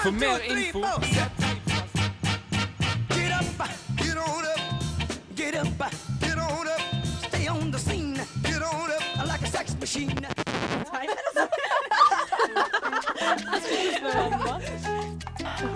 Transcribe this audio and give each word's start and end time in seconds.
For 0.00 0.10
mer 0.12 0.40
info 0.40 0.80
Get 3.08 3.32
up, 3.32 3.44
get 3.96 4.16
on 4.16 4.44
up, 4.44 4.60
get 5.36 5.54
up, 5.54 5.92
get 6.20 6.38
on 6.38 6.66
up, 6.66 6.80
stay 7.28 7.46
on 7.46 7.70
the 7.70 7.78
scene, 7.78 8.20
get 8.42 8.62
on 8.62 8.90
up 8.90 9.26
like 9.26 9.42
a 9.42 9.46
sex 9.46 9.76
machine. 9.78 10.26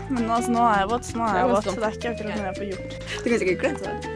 Men 0.09 0.31
altså, 0.31 0.51
nå 0.51 0.63
er 0.65 0.79
jeg 0.79 0.89
våt, 0.91 1.07
så 1.07 1.19
nå 1.19 1.25
er 1.25 1.37
jeg 1.39 1.49
våt. 1.51 1.65
Så 1.65 1.71
det 1.77 1.85
er 1.85 1.97
ikke 1.99 2.09
akkurat 2.15 2.37
noe 2.37 2.47
jeg 2.47 2.57
får 2.57 2.65
gjort. 2.73 3.01
Du 3.25 3.29
kan 3.31 3.39
sikkert 3.39 3.59
klemme 3.61 3.79
deg. 3.85 4.16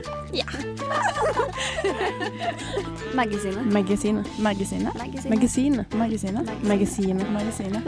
Magasinet. 3.14 3.64
Magasinet. 3.72 4.26
Magasinet. 4.38 4.94
Magasinet. 5.28 5.94
Magasinet. 5.94 6.46
Magasinet. 6.62 7.26
Magasinet. 7.32 7.84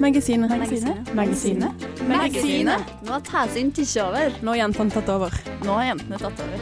Magasinet. 0.00 1.14
Magasinet. 1.14 1.72
Magasinet. 2.08 2.80
Nå 3.02 3.12
har 3.12 3.20
Tæsyn 3.20 3.72
tatt 3.72 3.88
over. 4.08 4.30
Nå 4.42 4.52
har 4.52 4.56
jentene 4.56 4.90
tatt 4.90 5.08
over. 5.08 5.32
Nå 5.64 5.72
har 5.72 5.84
jentene 5.90 6.18
tatt 6.18 6.40
over. 6.44 6.58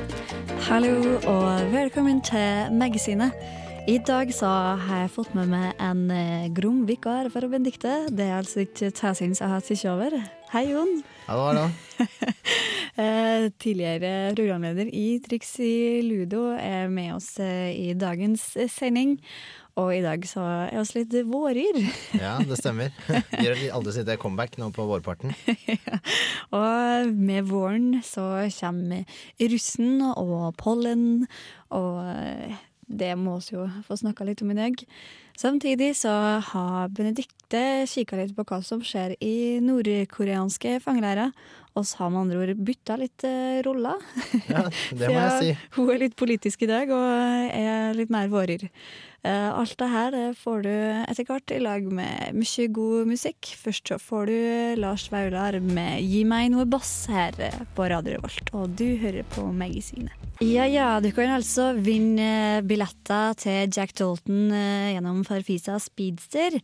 Hallo 0.68 1.18
og 1.26 1.72
velkommen 1.72 2.20
til 2.20 2.72
Magasinet. 2.72 3.63
I 3.84 3.98
dag 4.00 4.30
så 4.32 4.48
har 4.80 5.02
jeg 5.02 5.10
fått 5.12 5.34
med 5.36 5.50
meg 5.52 5.74
en 5.84 6.06
eh, 6.08 6.46
grom 6.56 6.86
vikar 6.88 7.26
for 7.28 7.44
Benedicte. 7.52 7.92
Det 8.08 8.24
er 8.24 8.38
altså 8.38 8.62
ikke 8.62 8.88
Tæsins 8.96 9.42
jeg 9.42 9.50
har 9.50 9.60
tatt 9.60 9.82
over. 9.90 10.14
Hei, 10.54 10.62
Jon. 10.70 11.02
Hallo, 11.26 11.50
hallo. 11.50 11.66
Eh, 12.94 13.48
tidligere 13.58 14.30
programleder 14.38 14.86
i 14.86 15.16
Triks 15.18 15.48
i 15.58 15.98
Ludo 16.06 16.44
er 16.54 16.86
med 16.86 17.16
oss 17.16 17.40
eh, 17.42 17.72
i 17.74 17.88
dagens 17.98 18.44
sending. 18.70 19.16
Og 19.82 19.90
i 19.96 20.02
dag 20.04 20.22
så 20.30 20.44
er 20.68 20.78
oss 20.78 20.92
litt 20.94 21.16
vårer. 21.26 21.80
Ja, 22.22 22.36
det 22.38 22.60
stemmer. 22.60 22.94
Vi 23.34 23.48
gjør 23.48 23.64
aldri 23.80 23.96
sitt 23.96 24.12
comeback 24.22 24.54
nå 24.62 24.70
på 24.76 24.86
vårparten. 24.86 25.34
Og 26.54 27.10
med 27.18 27.50
våren 27.50 27.98
så 28.06 28.46
kommer 28.60 29.18
russen 29.42 29.98
og 30.14 30.54
pollen, 30.62 31.26
og 31.74 31.98
det 32.88 33.12
må 33.18 33.38
vi 33.44 33.56
jo 33.56 33.66
få 33.86 33.96
snakka 34.00 34.26
litt 34.28 34.42
om 34.44 34.50
i 34.54 34.58
dag. 34.58 34.84
Samtidig 35.38 35.94
så 35.98 36.12
har 36.46 36.92
Benedicte 36.94 37.62
kikka 37.90 38.18
litt 38.20 38.34
på 38.36 38.44
hva 38.46 38.60
som 38.62 38.82
skjer 38.84 39.16
i 39.24 39.60
nordkoreanske 39.64 40.78
fangeleirer. 40.84 41.32
Og 41.74 41.82
så 41.88 42.04
har 42.04 42.12
med 42.14 42.20
andre 42.20 42.42
ord 42.44 42.60
bytta 42.68 42.94
litt 43.00 43.24
eh, 43.26 43.58
roller. 43.66 43.98
Ja, 44.46 44.62
det 44.94 45.08
må 45.10 45.16
jeg 45.16 45.32
si. 45.40 45.56
Hun 45.74 45.90
er 45.90 46.04
litt 46.04 46.14
politisk 46.18 46.62
i 46.62 46.70
dag 46.70 46.92
og 46.94 47.02
er 47.50 47.96
litt 47.98 48.12
mer 48.14 48.30
vårer. 48.30 48.68
Eh, 49.24 49.48
alt 49.50 49.74
det 49.80 49.88
her 49.90 50.14
det 50.14 50.24
får 50.38 50.62
du 50.66 50.70
etter 50.70 51.26
hvert 51.26 51.54
i 51.56 51.58
lag 51.64 51.88
med 51.90 52.38
mye 52.38 52.68
god 52.78 53.10
musikk. 53.10 53.50
Først 53.58 53.90
så 53.90 53.98
får 53.98 54.30
du 54.30 54.36
Lars 54.84 55.08
Vaular 55.10 55.58
med 55.58 56.04
'Gi 56.04 56.22
meg 56.28 56.52
noe 56.54 56.68
bass' 56.68 57.08
her 57.10 57.34
på 57.74 57.90
Radio 57.90 58.18
Revolt, 58.18 58.54
og 58.54 58.76
du 58.78 58.94
hører 59.02 59.26
på 59.34 59.48
Magasinet. 59.50 60.23
Ja 60.42 60.64
ja, 60.66 60.98
du 60.98 61.12
kan 61.14 61.30
altså 61.30 61.68
vinne 61.78 62.58
billetter 62.66 63.36
til 63.38 63.70
Jack 63.70 63.92
Dalton 63.94 64.48
eh, 64.50 64.90
gjennom 64.96 65.20
Farfisa 65.22 65.76
Speedster. 65.78 66.56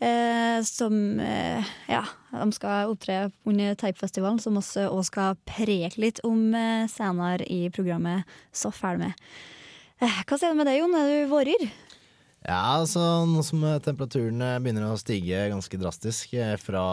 Eh, 0.00 0.56
som 0.64 1.20
eh, 1.20 1.72
ja, 1.92 2.00
de 2.32 2.46
skal 2.56 2.88
opptre 2.88 3.26
under 3.44 3.76
Teipfestivalen, 3.76 4.40
som 4.40 4.56
også, 4.56 4.88
skal 5.04 5.36
preke 5.44 6.00
litt 6.00 6.22
om 6.24 6.56
senere 6.88 7.44
i 7.52 7.66
programmet. 7.74 8.24
Så 8.48 8.72
fæl 8.72 9.02
med. 9.04 9.28
Hva 10.00 10.40
sier 10.40 10.56
du 10.56 10.62
med 10.62 10.70
deg, 10.72 10.80
Jon? 10.80 10.96
Er 10.96 11.12
du 11.12 11.30
vårer? 11.34 11.68
Ja, 12.48 12.80
altså 12.80 13.26
nå 13.28 13.44
som 13.44 13.60
temperaturene 13.84 14.56
begynner 14.64 14.88
å 14.88 14.98
stige 14.98 15.50
ganske 15.52 15.78
drastisk 15.78 16.32
fra 16.64 16.86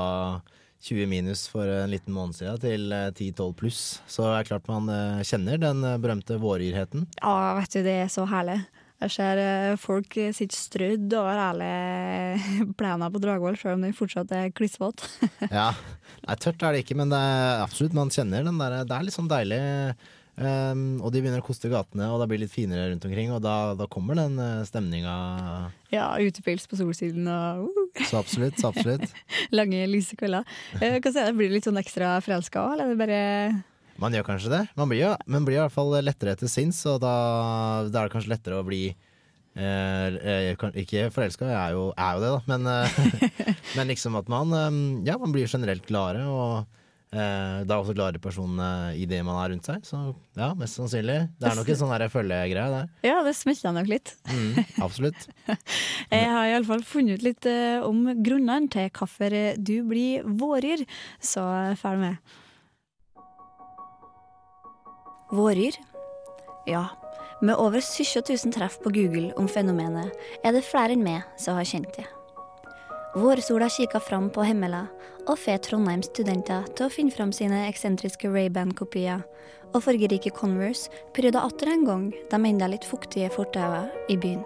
20 0.82 1.10
minus 1.12 1.46
for 1.52 1.68
en 1.68 1.92
liten 1.92 2.16
måned 2.16 2.38
siden 2.38 2.60
til 2.64 2.94
eh, 2.96 3.10
10-12 3.12 3.56
pluss, 3.60 3.80
så 4.08 4.30
er 4.30 4.38
det 4.40 4.52
klart 4.52 4.70
man 4.72 4.88
eh, 4.94 5.24
kjenner 5.28 5.60
den 5.60 5.84
eh, 5.84 5.98
berømte 6.00 6.40
våryrheten. 6.40 7.08
Ja, 7.20 7.56
vet 7.60 7.74
du, 7.76 7.82
det 7.84 7.96
er 8.06 8.12
så 8.14 8.24
herlig. 8.30 8.62
Jeg 9.00 9.14
ser 9.16 9.40
eh, 9.44 9.80
folk 9.80 10.16
sitter 10.36 10.60
strødd 10.60 11.16
over 11.20 11.40
hele 11.40 12.70
plena 12.80 13.12
på 13.12 13.22
Dragvoll, 13.24 13.60
selv 13.60 13.78
om 13.78 13.84
den 13.88 13.96
fortsatt 13.98 14.32
er 14.36 14.54
klissvåt. 14.56 15.04
Ja, 15.50 15.74
Nei, 16.26 16.36
tørt 16.40 16.64
er 16.64 16.76
det 16.76 16.84
ikke, 16.84 16.98
men 17.00 17.12
det 17.12 17.20
er 17.20 17.64
absolutt 17.64 17.96
man 17.96 18.12
kjenner 18.14 18.44
den 18.46 18.60
der 18.60 18.82
Det 18.88 18.96
er 18.96 19.06
litt 19.08 19.16
sånn 19.16 19.30
deilig. 19.32 19.60
Um, 20.40 21.02
og 21.04 21.12
de 21.12 21.20
begynner 21.20 21.42
å 21.42 21.44
koste 21.44 21.68
gatene, 21.72 22.06
og 22.14 22.22
det 22.22 22.30
blir 22.32 22.40
litt 22.40 22.54
finere 22.54 22.86
rundt 22.92 23.04
omkring. 23.08 23.32
Og 23.36 23.42
da, 23.44 23.74
da 23.76 23.88
kommer 23.92 24.16
den 24.20 24.40
uh, 24.40 24.64
stemninga. 24.68 25.16
Ja, 25.92 26.14
utepils 26.22 26.68
på 26.70 26.80
solsiden 26.80 27.28
og 27.28 27.66
uh, 27.68 27.79
Så 28.10 28.20
absolutt, 28.20 28.60
så 28.62 28.70
absolutt. 28.72 29.10
lange, 29.58 29.82
lyse 29.90 30.16
kvelder. 30.20 30.46
Eh, 30.80 31.00
Hva 31.02 31.12
sier 31.12 31.30
du, 31.32 31.38
Blir 31.40 31.50
du 31.52 31.56
litt 31.58 31.68
sånn 31.68 31.80
ekstra 31.82 32.16
forelska 32.26 32.62
òg, 32.64 32.74
eller 32.78 32.86
er 32.86 32.96
det 32.96 33.02
bare 33.02 33.20
Man 34.00 34.14
gjør 34.16 34.28
kanskje 34.30 34.52
det. 34.54 34.62
Man 34.80 34.88
blir, 34.92 35.02
jo, 35.04 35.14
men 35.28 35.46
blir 35.48 35.58
i 35.58 35.62
hvert 35.64 35.76
fall 35.76 35.92
lettere 36.06 36.38
til 36.40 36.48
sinns, 36.52 36.80
og 36.88 37.02
da, 37.04 37.14
da 37.92 38.02
er 38.04 38.08
det 38.08 38.14
kanskje 38.16 38.32
lettere 38.36 38.60
å 38.62 38.66
bli 38.68 38.84
eh, 38.90 40.08
eh, 40.22 40.56
kan- 40.62 40.76
Ikke 40.80 41.10
forelska, 41.12 41.50
jeg 41.50 41.60
er 41.60 41.76
jo, 41.76 41.90
er 41.98 42.16
jo 42.16 42.24
det, 42.24 42.32
da, 42.36 42.42
men, 42.48 42.68
eh, 42.72 43.54
men 43.78 43.92
liksom 43.92 44.16
at 44.22 44.30
man 44.32 44.54
eh, 44.56 45.08
Ja, 45.12 45.18
man 45.20 45.34
blir 45.36 45.50
generelt 45.52 45.86
gladere, 45.90 46.28
og 46.32 46.66
eh, 47.14 47.62
da 47.68 47.78
også 47.80 47.96
klarer 47.98 48.22
personene 48.22 48.96
i 48.98 49.06
det 49.10 49.22
man 49.26 49.38
har 49.40 49.52
rundt 49.54 49.70
seg. 49.70 49.86
Så 49.88 50.00
ja, 50.38 50.52
mest 50.58 50.80
sannsynlig. 50.80 51.20
Det 51.40 51.50
er 51.50 51.58
nok 51.60 51.72
en 51.74 51.80
sånn 51.82 52.06
følgegreie 52.14 52.74
der. 52.76 52.92
Ja, 53.06 53.20
det 53.26 53.36
smitter 53.38 53.76
nok 53.76 53.90
litt. 53.92 54.14
Mm, 54.30 54.60
absolutt. 54.86 55.30
Jeg 56.16 56.30
har 56.34 56.52
iallfall 56.52 56.86
funnet 56.88 57.20
ut 57.20 57.28
litt 57.30 57.50
eh, 57.50 57.80
om 57.86 58.06
grunnene 58.20 58.70
til 58.72 58.92
hvorfor 58.94 59.36
du 59.58 59.76
blir 59.90 60.28
vårer, 60.40 60.86
så 61.22 61.46
følg 61.80 62.06
med. 62.06 62.38
Vårer? 65.30 65.76
Ja. 66.70 66.88
Med 67.42 67.56
over 67.56 67.80
70 67.80 68.24
000 68.46 68.54
treff 68.54 68.80
på 68.84 68.92
Google 68.92 69.32
om 69.40 69.48
fenomenet, 69.48 70.12
er 70.44 70.56
det 70.56 70.66
flere 70.68 70.98
enn 70.98 71.06
meg 71.06 71.24
som 71.40 71.56
har 71.56 71.68
kjent 71.70 71.94
det. 71.96 72.08
Vårsola 73.16 73.70
kikker 73.70 74.00
fram 74.00 74.28
på 74.30 74.44
himmelen 74.46 74.86
og 75.26 75.40
får 75.42 75.64
Trondheims 75.66 76.12
studenter 76.12 76.68
til 76.78 76.86
å 76.86 76.94
finne 76.94 77.14
fram 77.14 77.32
sine 77.34 77.64
eksentriske 77.66 78.30
Ray-Ban-kopier, 78.30 79.24
og 79.74 79.82
fargerike 79.82 80.30
Converse 80.38 80.94
prydde 81.18 81.42
atter 81.42 81.72
en 81.74 81.88
gang 81.88 82.06
de 82.14 82.38
enda 82.38 82.70
litt 82.70 82.86
fuktige 82.86 83.32
fortauene 83.34 83.90
i 84.14 84.18
byen. 84.22 84.46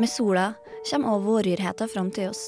Med 0.00 0.08
sola 0.08 0.54
kommer 0.88 1.18
også 1.18 1.28
våryrheten 1.28 1.92
fram 1.92 2.10
til 2.16 2.32
oss. 2.32 2.44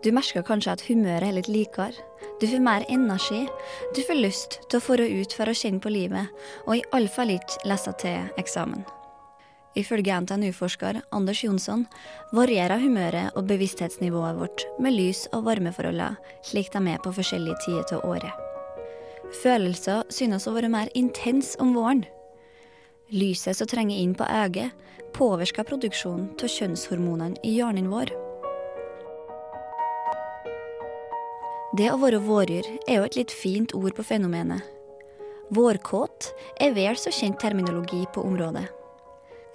Du 0.00 0.08
merker 0.14 0.46
kanskje 0.46 0.78
at 0.78 0.88
humøret 0.88 1.28
er 1.28 1.36
litt 1.36 1.52
likere. 1.52 1.92
Du 2.40 2.46
får 2.48 2.62
mer 2.64 2.86
energi. 2.88 3.44
Du 3.92 4.00
får 4.08 4.22
lyst 4.24 4.62
til 4.70 4.80
å 4.80 4.96
dra 4.96 5.04
ut 5.04 5.36
for 5.36 5.50
å 5.50 5.58
kjenne 5.58 5.84
på 5.84 5.92
livet, 5.92 6.32
og 6.64 6.78
i 6.78 6.86
alle 6.96 7.12
fall 7.12 7.34
ikke 7.34 7.68
lese 7.68 7.92
til 8.00 8.40
eksamen. 8.40 8.86
Ifølge 9.78 10.16
NTNU-forsker 10.24 11.02
Anders 11.14 11.44
Jonsson 11.44 11.84
varierer 12.34 12.80
humøret 12.82 13.36
og 13.38 13.46
bevissthetsnivået 13.46 14.38
vårt 14.40 14.64
med 14.82 14.96
lys- 14.96 15.28
og 15.32 15.44
varmeforholdene, 15.46 16.16
slik 16.42 16.72
de 16.74 16.82
er 16.90 17.02
på 17.04 17.12
forskjellige 17.14 17.60
tider 17.64 17.98
av 17.98 18.08
året. 18.10 18.32
Følelser 19.42 20.08
synes 20.10 20.48
å 20.48 20.54
være 20.56 20.70
mer 20.72 20.90
intense 20.98 21.58
om 21.62 21.74
våren. 21.76 22.02
Lyset 23.14 23.56
som 23.56 23.68
trenger 23.70 23.96
inn 23.96 24.16
på 24.18 24.26
øyet, 24.26 24.72
påvirker 25.14 25.68
produksjonen 25.68 26.32
av 26.34 26.50
kjønnshormonene 26.50 27.38
i 27.46 27.54
hjernen 27.60 27.90
vår. 27.92 28.10
Det 31.78 31.92
å 31.92 32.00
være 32.00 32.18
våryr 32.24 32.66
er 32.88 32.98
jo 32.98 33.06
et 33.06 33.20
litt 33.20 33.30
fint 33.30 33.74
ord 33.78 33.94
på 33.94 34.02
fenomenet. 34.02 34.64
Vårkåt 35.54 36.32
er 36.60 36.74
vel 36.74 36.98
så 36.98 37.12
kjent 37.14 37.38
terminologi 37.40 38.02
på 38.12 38.24
området. 38.26 38.66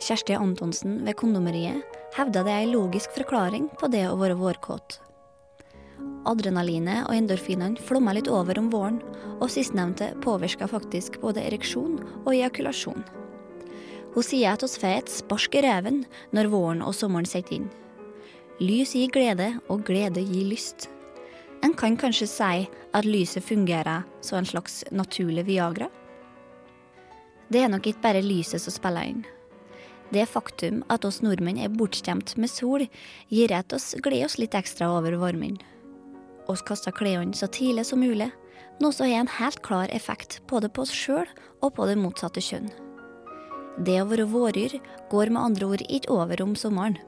Kjersti 0.03 0.35
Antonsen 0.35 0.97
ved 1.05 1.15
Kondomeriet 1.15 1.95
hevder 2.17 2.43
det 2.43 2.51
er 2.51 2.65
en 2.65 2.73
logisk 2.73 3.13
forklaring 3.15 3.69
på 3.79 3.87
det 3.93 4.01
å 4.09 4.17
være 4.19 4.35
vårkåt. 4.35 4.97
Adrenalinet 6.27 7.05
og 7.05 7.15
endorfinene 7.15 7.79
flommer 7.87 8.17
litt 8.17 8.27
over 8.27 8.59
om 8.59 8.67
våren, 8.73 8.97
og 9.39 9.51
sistnevnte 9.51 10.09
påvirker 10.23 10.67
faktisk 10.71 11.21
både 11.21 11.45
ereksjon 11.47 11.95
og 12.23 12.33
ejakulasjon. 12.33 13.05
Hun 14.13 14.25
sier 14.27 14.51
at 14.53 14.65
oss 14.67 14.75
får 14.81 14.97
et 14.97 15.11
spark 15.11 15.55
i 15.55 15.63
reven 15.63 16.01
når 16.35 16.51
våren 16.51 16.83
og 16.83 16.95
sommeren 16.97 17.27
setter 17.29 17.61
inn. 17.61 17.69
Lys 18.59 18.93
gir 18.97 19.11
glede, 19.11 19.53
og 19.71 19.85
glede 19.87 20.23
gir 20.23 20.49
lyst. 20.51 20.89
En 21.63 21.71
kan 21.79 21.95
kanskje 21.95 22.27
si 22.27 22.65
at 22.67 23.07
lyset 23.07 23.43
fungerer 23.43 24.03
som 24.19 24.41
en 24.41 24.49
slags 24.51 24.83
naturlig 24.91 25.47
Viagra? 25.47 25.87
Det 27.47 27.63
er 27.63 27.71
nok 27.71 27.87
ikke 27.87 28.03
bare 28.03 28.25
lyset 28.25 28.59
som 28.61 28.75
spiller 28.75 29.13
inn. 29.13 29.23
Det 30.13 30.25
faktum 30.29 30.83
at 30.93 31.05
oss 31.07 31.21
nordmenn 31.25 31.57
er 31.57 31.73
bortstemt 31.73 32.35
med 32.37 32.51
sol, 32.51 32.85
gir 33.33 33.53
at 33.55 33.73
oss 33.73 33.93
gleder 34.03 34.27
oss 34.27 34.37
litt 34.37 34.53
ekstra 34.57 34.91
over 34.93 35.15
varmen. 35.17 35.55
Oss 36.51 36.61
kaster 36.61 36.93
klærne 36.93 37.33
så 37.33 37.47
tidlig 37.49 37.87
som 37.89 38.03
mulig, 38.03 38.29
noe 38.83 38.93
som 38.93 39.07
har 39.07 39.23
en 39.23 39.31
helt 39.39 39.61
klar 39.65 39.89
effekt 39.95 40.41
både 40.51 40.69
på 40.69 40.85
oss 40.85 40.93
sjøl 40.93 41.25
og 41.63 41.73
på 41.77 41.87
det 41.89 41.97
motsatte 41.97 42.43
kjønn. 42.43 42.69
Det 43.81 43.97
å 44.03 44.09
være 44.11 44.29
våryr 44.29 44.77
går 45.09 45.33
med 45.33 45.41
andre 45.41 45.71
ord 45.73 45.85
ikke 45.87 46.13
over 46.13 46.45
om 46.45 46.53
sommeren. 46.59 46.99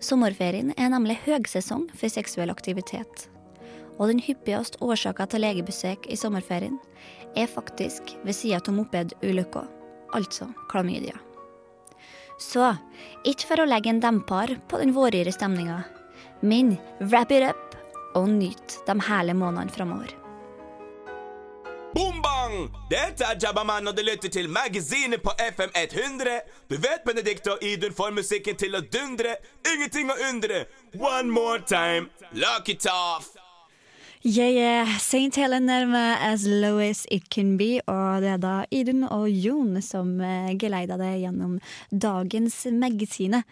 Sommerferien 0.00 0.72
er 0.78 0.92
nemlig 0.94 1.18
høgsesong 1.26 1.88
for 1.92 2.08
seksuell 2.08 2.54
aktivitet. 2.54 3.28
Og 3.98 4.12
den 4.12 4.22
hyppigste 4.22 4.80
årsaka 4.80 5.26
til 5.28 5.42
legebesøk 5.44 6.06
i 6.08 6.16
sommerferien 6.16 6.78
er 7.36 7.50
faktisk 7.50 8.14
ved 8.22 8.38
sida 8.38 8.62
av 8.62 8.76
mopedulykka, 8.78 9.66
altså 10.14 10.48
klamydia. 10.70 11.18
Så 12.38 12.70
ikke 13.26 13.48
for 13.50 13.62
å 13.62 13.68
legge 13.68 13.90
en 13.90 14.02
demper 14.02 14.56
på 14.70 14.78
den 14.80 14.94
vårige 14.94 15.34
stemninga, 15.34 15.82
men 16.40 16.76
wrap 17.10 17.34
it 17.34 17.44
up 17.50 17.76
og 18.16 18.30
nyt 18.30 18.78
de 18.86 18.96
hele 19.08 19.34
månedene 19.34 19.74
framover. 19.74 20.14
Boom 21.94 22.20
bang! 22.22 22.68
Dette 22.90 23.24
er 23.24 23.38
Jabbaman, 23.42 23.88
og 23.88 23.96
du 23.96 24.02
lytter 24.02 24.28
til 24.28 24.48
Magasinet 24.48 25.22
på 25.24 25.32
FM 25.38 25.72
100. 25.74 26.40
Du 26.70 26.76
vet 26.76 27.02
Benedicte 27.04 27.56
og 27.56 27.64
Idun 27.64 27.96
får 27.96 28.14
musikken 28.20 28.60
til 28.60 28.76
å 28.76 28.84
dundre. 28.84 29.38
Ingenting 29.72 30.12
å 30.12 30.20
undre. 30.30 30.66
One 30.94 31.32
more 31.32 31.58
time. 31.58 32.10
Lock 32.32 32.68
it 32.68 32.86
off. 34.24 34.36
er. 34.38 34.86
St. 34.98 35.36
Helen 35.36 35.66
nærmer 35.66 36.16
as 36.20 36.46
low 36.46 36.78
as 36.78 37.06
it 37.10 37.28
can 37.30 37.56
be. 37.56 37.80
Og 37.86 38.22
det 38.22 38.30
er 38.34 38.38
da 38.38 38.64
Idun 38.70 39.04
og 39.04 39.28
Jon 39.30 39.80
som 39.82 40.18
geleida 40.58 40.96
deg 40.96 41.22
gjennom 41.24 41.58
dagens 41.90 42.66
magasine. 42.72 43.42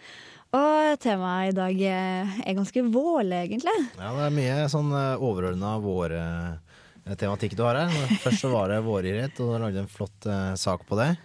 Og 0.55 0.99
temaet 1.03 1.51
i 1.51 1.55
dag 1.55 1.81
eh, 1.83 2.37
er 2.47 2.55
ganske 2.55 2.83
vårlig, 2.87 3.35
egentlig. 3.49 3.77
Ja, 3.97 4.13
det 4.15 4.27
er 4.27 4.37
mye 4.37 4.69
sånn 4.71 4.93
overordna 4.95 5.73
vårtematikk 5.83 7.57
du 7.57 7.65
har 7.67 7.81
her. 7.83 8.19
Først 8.23 8.45
så 8.45 8.51
var 8.53 8.71
det 8.71 8.85
vårirhet, 8.85 9.39
og 9.43 9.57
du 9.57 9.59
lagde 9.65 9.83
en 9.83 9.91
flott 9.91 10.29
sak 10.55 10.87
på 10.87 10.99
det. 10.99 11.17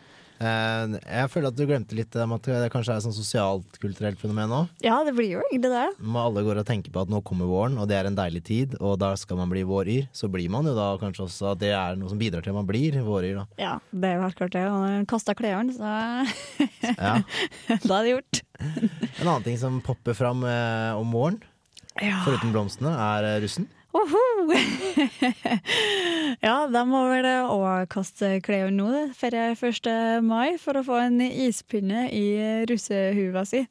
Uh, 0.43 0.97
jeg 0.99 1.31
føler 1.31 1.53
at 1.53 1.59
du 1.59 1.63
glemte 1.69 1.97
litt 1.97 2.17
om 2.19 2.35
at 2.35 2.49
det 2.49 2.71
kanskje 2.73 2.97
er 2.97 2.99
et 3.01 3.05
sånn 3.05 3.15
sosialt, 3.15 3.77
kulturelt 3.83 4.19
fenomen 4.19 4.55
òg. 4.57 4.73
Ja, 4.83 4.97
det 5.07 5.15
blir 5.15 5.37
jo 5.37 5.43
egentlig 5.45 5.71
det. 5.71 5.85
Når 6.03 6.29
alle 6.29 6.45
går 6.49 6.63
og 6.63 6.67
tenker 6.69 6.95
på 6.95 7.05
at 7.05 7.13
nå 7.13 7.21
kommer 7.27 7.51
våren, 7.51 7.79
og 7.79 7.87
det 7.91 7.99
er 7.99 8.09
en 8.11 8.19
deilig 8.19 8.43
tid, 8.49 8.75
og 8.81 8.97
da 9.03 9.13
skal 9.21 9.39
man 9.39 9.53
bli 9.53 9.63
våryr, 9.69 10.09
så 10.17 10.31
blir 10.33 10.51
man 10.53 10.67
jo 10.67 10.75
da 10.77 10.89
kanskje 11.01 11.27
også 11.29 11.53
at 11.53 11.63
det 11.63 11.71
er 11.79 12.01
noe 12.01 12.11
som 12.11 12.21
bidrar 12.21 12.43
til 12.43 12.55
at 12.55 12.59
man 12.59 12.69
blir 12.69 12.99
våryr, 13.07 13.43
da. 13.43 13.47
Ja, 13.61 13.77
det 13.93 14.11
er 14.11 14.19
jo 14.19 14.27
helt 14.27 14.41
klart 14.41 14.57
det. 14.57 14.65
Og 14.73 15.07
kasta 15.13 15.37
klærne, 15.39 15.77
så 15.77 15.93
ja. 16.91 17.15
da 17.89 18.01
er 18.01 18.03
det 18.03 18.17
gjort. 18.17 18.43
en 18.63 19.29
annen 19.29 19.47
ting 19.47 19.61
som 19.63 19.79
popper 19.85 20.19
fram 20.19 20.43
uh, 20.43 20.99
om 20.99 21.15
våren, 21.15 21.39
ja. 22.01 22.19
foruten 22.27 22.51
blomstene, 22.55 22.97
er 22.99 23.39
russen. 23.45 23.71
ja, 26.47 26.55
de 26.73 26.83
må 26.89 27.01
vel 27.11 27.27
òg 27.53 27.91
kaste 27.93 28.39
klærne 28.45 28.77
nå 28.79 29.03
før 29.17 29.37
1. 29.53 29.91
mai 30.25 30.57
for 30.61 30.81
å 30.81 30.85
få 30.87 31.01
en 31.05 31.21
ispinne 31.21 32.07
i 32.09 32.25
russehuva 32.71 33.45
si. 33.49 33.67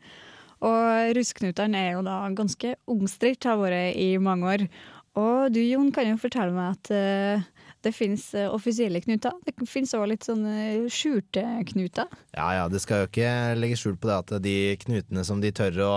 Og 0.61 1.15
russeknutene 1.17 1.87
er 1.87 1.95
jo 1.95 2.03
da 2.05 2.19
ganske 2.37 2.75
omstridt, 2.91 3.47
har 3.49 3.57
vært 3.57 3.97
i 3.97 4.11
mange 4.21 4.51
år. 4.51 4.67
Og 5.17 5.49
du 5.51 5.59
Jon 5.63 5.89
kan 5.91 6.07
jo 6.07 6.19
fortelle 6.21 6.53
meg 6.53 6.77
at 6.77 6.91
uh, 6.93 7.41
det 7.81 7.93
finnes 7.97 8.27
offisielle 8.45 9.01
knuter. 9.01 9.33
Det 9.47 9.55
finnes 9.67 9.95
òg 9.97 10.05
litt 10.13 10.27
sånne 10.27 10.85
skjulte 10.93 11.43
knuter. 11.73 12.13
Ja 12.37 12.51
ja, 12.59 12.69
det 12.69 12.83
skal 12.83 13.03
jo 13.03 13.09
ikke 13.09 13.33
legge 13.57 13.81
skjul 13.81 13.97
på 13.97 14.11
det 14.11 14.19
at 14.21 14.37
de 14.45 14.57
knutene 14.85 15.25
som 15.27 15.41
de 15.41 15.51
tør 15.55 15.81
å 15.87 15.91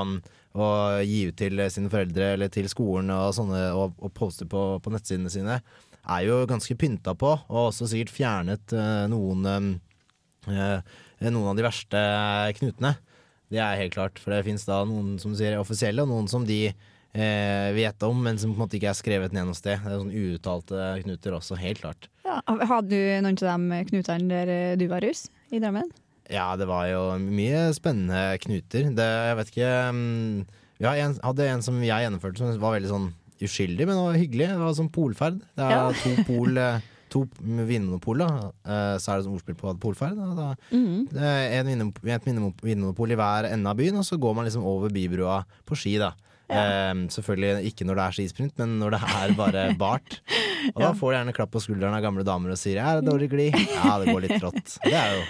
og 0.55 1.03
gi 1.03 1.25
ut 1.31 1.39
til 1.39 1.63
sine 1.73 1.91
foreldre 1.91 2.35
eller 2.37 2.53
til 2.53 2.69
skolen 2.71 3.11
og, 3.15 3.33
sånne, 3.37 3.67
og, 3.75 3.97
og 3.99 4.13
poste 4.15 4.47
på, 4.51 4.63
på, 4.83 4.93
nettsidene 4.95 5.33
sine, 5.33 5.59
er 6.05 6.27
jo 6.27 6.43
ganske 6.49 6.77
pynta 6.79 7.15
på, 7.19 7.33
og 7.49 7.61
også 7.71 7.89
sikkert 7.91 8.13
fjernet 8.15 8.75
uh, 8.77 9.07
noen, 9.11 9.75
uh, 10.47 10.79
noen 11.25 11.51
av 11.51 11.59
de 11.59 11.67
verste 11.67 12.03
knutene. 12.61 12.95
Det 13.51 13.61
er 13.61 13.81
helt 13.81 13.97
klart, 13.97 14.21
for 14.21 14.35
det 14.35 14.45
fins 14.47 14.67
da 14.69 14.83
noen 14.89 15.17
som 15.23 15.35
sier 15.37 15.59
offisielle, 15.59 16.05
og 16.05 16.13
noen 16.13 16.31
som 16.31 16.47
de 16.47 16.61
uh, 16.71 17.69
vet 17.75 18.07
om, 18.07 18.23
men 18.27 18.39
som 18.39 18.53
på 18.53 18.59
en 18.59 18.67
måte 18.67 18.79
ikke 18.79 18.93
er 18.93 19.01
skrevet 19.01 19.35
ned 19.35 19.49
noe 19.49 19.59
sted. 19.59 19.81
Det 19.81 19.91
er 19.91 20.03
sånn 20.05 20.15
uuttalte 20.15 20.93
knuter 21.03 21.39
også, 21.41 21.59
helt 21.59 21.83
klart. 21.83 22.11
Ja, 22.29 22.39
hadde 22.47 22.95
du 22.95 23.27
noen 23.27 23.43
av 23.43 23.69
de 23.73 23.85
knutene 23.91 24.31
der 24.31 24.81
du 24.81 24.87
var 24.93 25.03
russ 25.03 25.27
i 25.51 25.59
Drammen? 25.59 25.91
Ja, 26.33 26.55
det 26.57 26.69
var 26.71 26.87
jo 26.89 27.03
mye 27.21 27.67
spennende 27.77 28.39
knuter. 28.41 28.89
Det, 28.97 29.11
jeg 29.29 29.37
vet 29.41 29.53
ikke 29.53 29.75
um, 29.93 30.47
Vi 30.81 30.89
hadde 30.89 31.51
en 31.51 31.65
som 31.65 31.83
jeg 31.85 32.07
gjennomførte 32.07 32.41
som 32.41 32.57
var 32.63 32.79
veldig 32.79 32.91
sånn 32.93 33.13
uskyldig, 33.45 33.85
men 33.85 33.99
det 33.99 34.07
var 34.07 34.19
hyggelig. 34.19 34.49
Det 34.55 34.63
var 34.63 34.77
sånn 34.79 34.93
polferd. 34.95 35.41
Det 35.59 35.67
er 35.67 35.75
ja. 35.75 35.87
to 36.05 36.27
pol 36.29 36.61
eh, 36.61 36.91
to 37.15 37.23
vinmonopol, 37.39 38.25
da. 38.25 38.51
Uh, 38.67 38.97
så 38.99 39.13
er 39.13 39.21
det 39.21 39.27
som 39.27 39.37
ordspill 39.37 39.59
på 39.59 39.75
polferd. 39.83 40.19
Da. 40.39 40.51
Mm. 40.73 41.07
Det 41.13 41.33
en 41.61 41.89
et 41.93 42.29
vinmonopol 42.65 43.15
i 43.15 43.19
hver 43.21 43.51
ende 43.53 43.71
av 43.71 43.79
byen, 43.79 44.01
og 44.01 44.07
så 44.09 44.19
går 44.21 44.39
man 44.39 44.49
liksom 44.49 44.67
over 44.67 44.93
bybrua 44.95 45.43
på 45.69 45.79
ski, 45.79 45.99
da. 46.03 46.15
Ja. 46.53 46.93
Um, 46.93 47.07
selvfølgelig 47.09 47.71
ikke 47.71 47.87
når 47.89 47.99
det 47.99 48.05
er 48.05 48.17
skisprint, 48.19 48.59
men 48.61 48.77
når 48.81 48.97
det 48.97 49.03
er 49.21 49.37
bare 49.39 49.69
bart. 49.81 50.21
Og 50.75 50.81
da 50.81 50.93
får 50.97 51.11
du 51.11 51.17
gjerne 51.19 51.37
klapp 51.37 51.53
på 51.55 51.63
skulderen 51.65 51.97
av 51.97 52.05
gamle 52.05 52.25
damer 52.27 52.53
og 52.53 52.61
sier 52.61 52.81
'er 52.81 53.01
det 53.01 53.11
dårlig 53.11 53.31
glid'? 53.33 53.57
Ja, 53.77 53.99
det 54.01 54.13
går 54.13 54.25
litt 54.25 54.41
trått. 54.41 54.79
Det 54.85 54.93
er 54.93 55.19
jo 55.19 55.25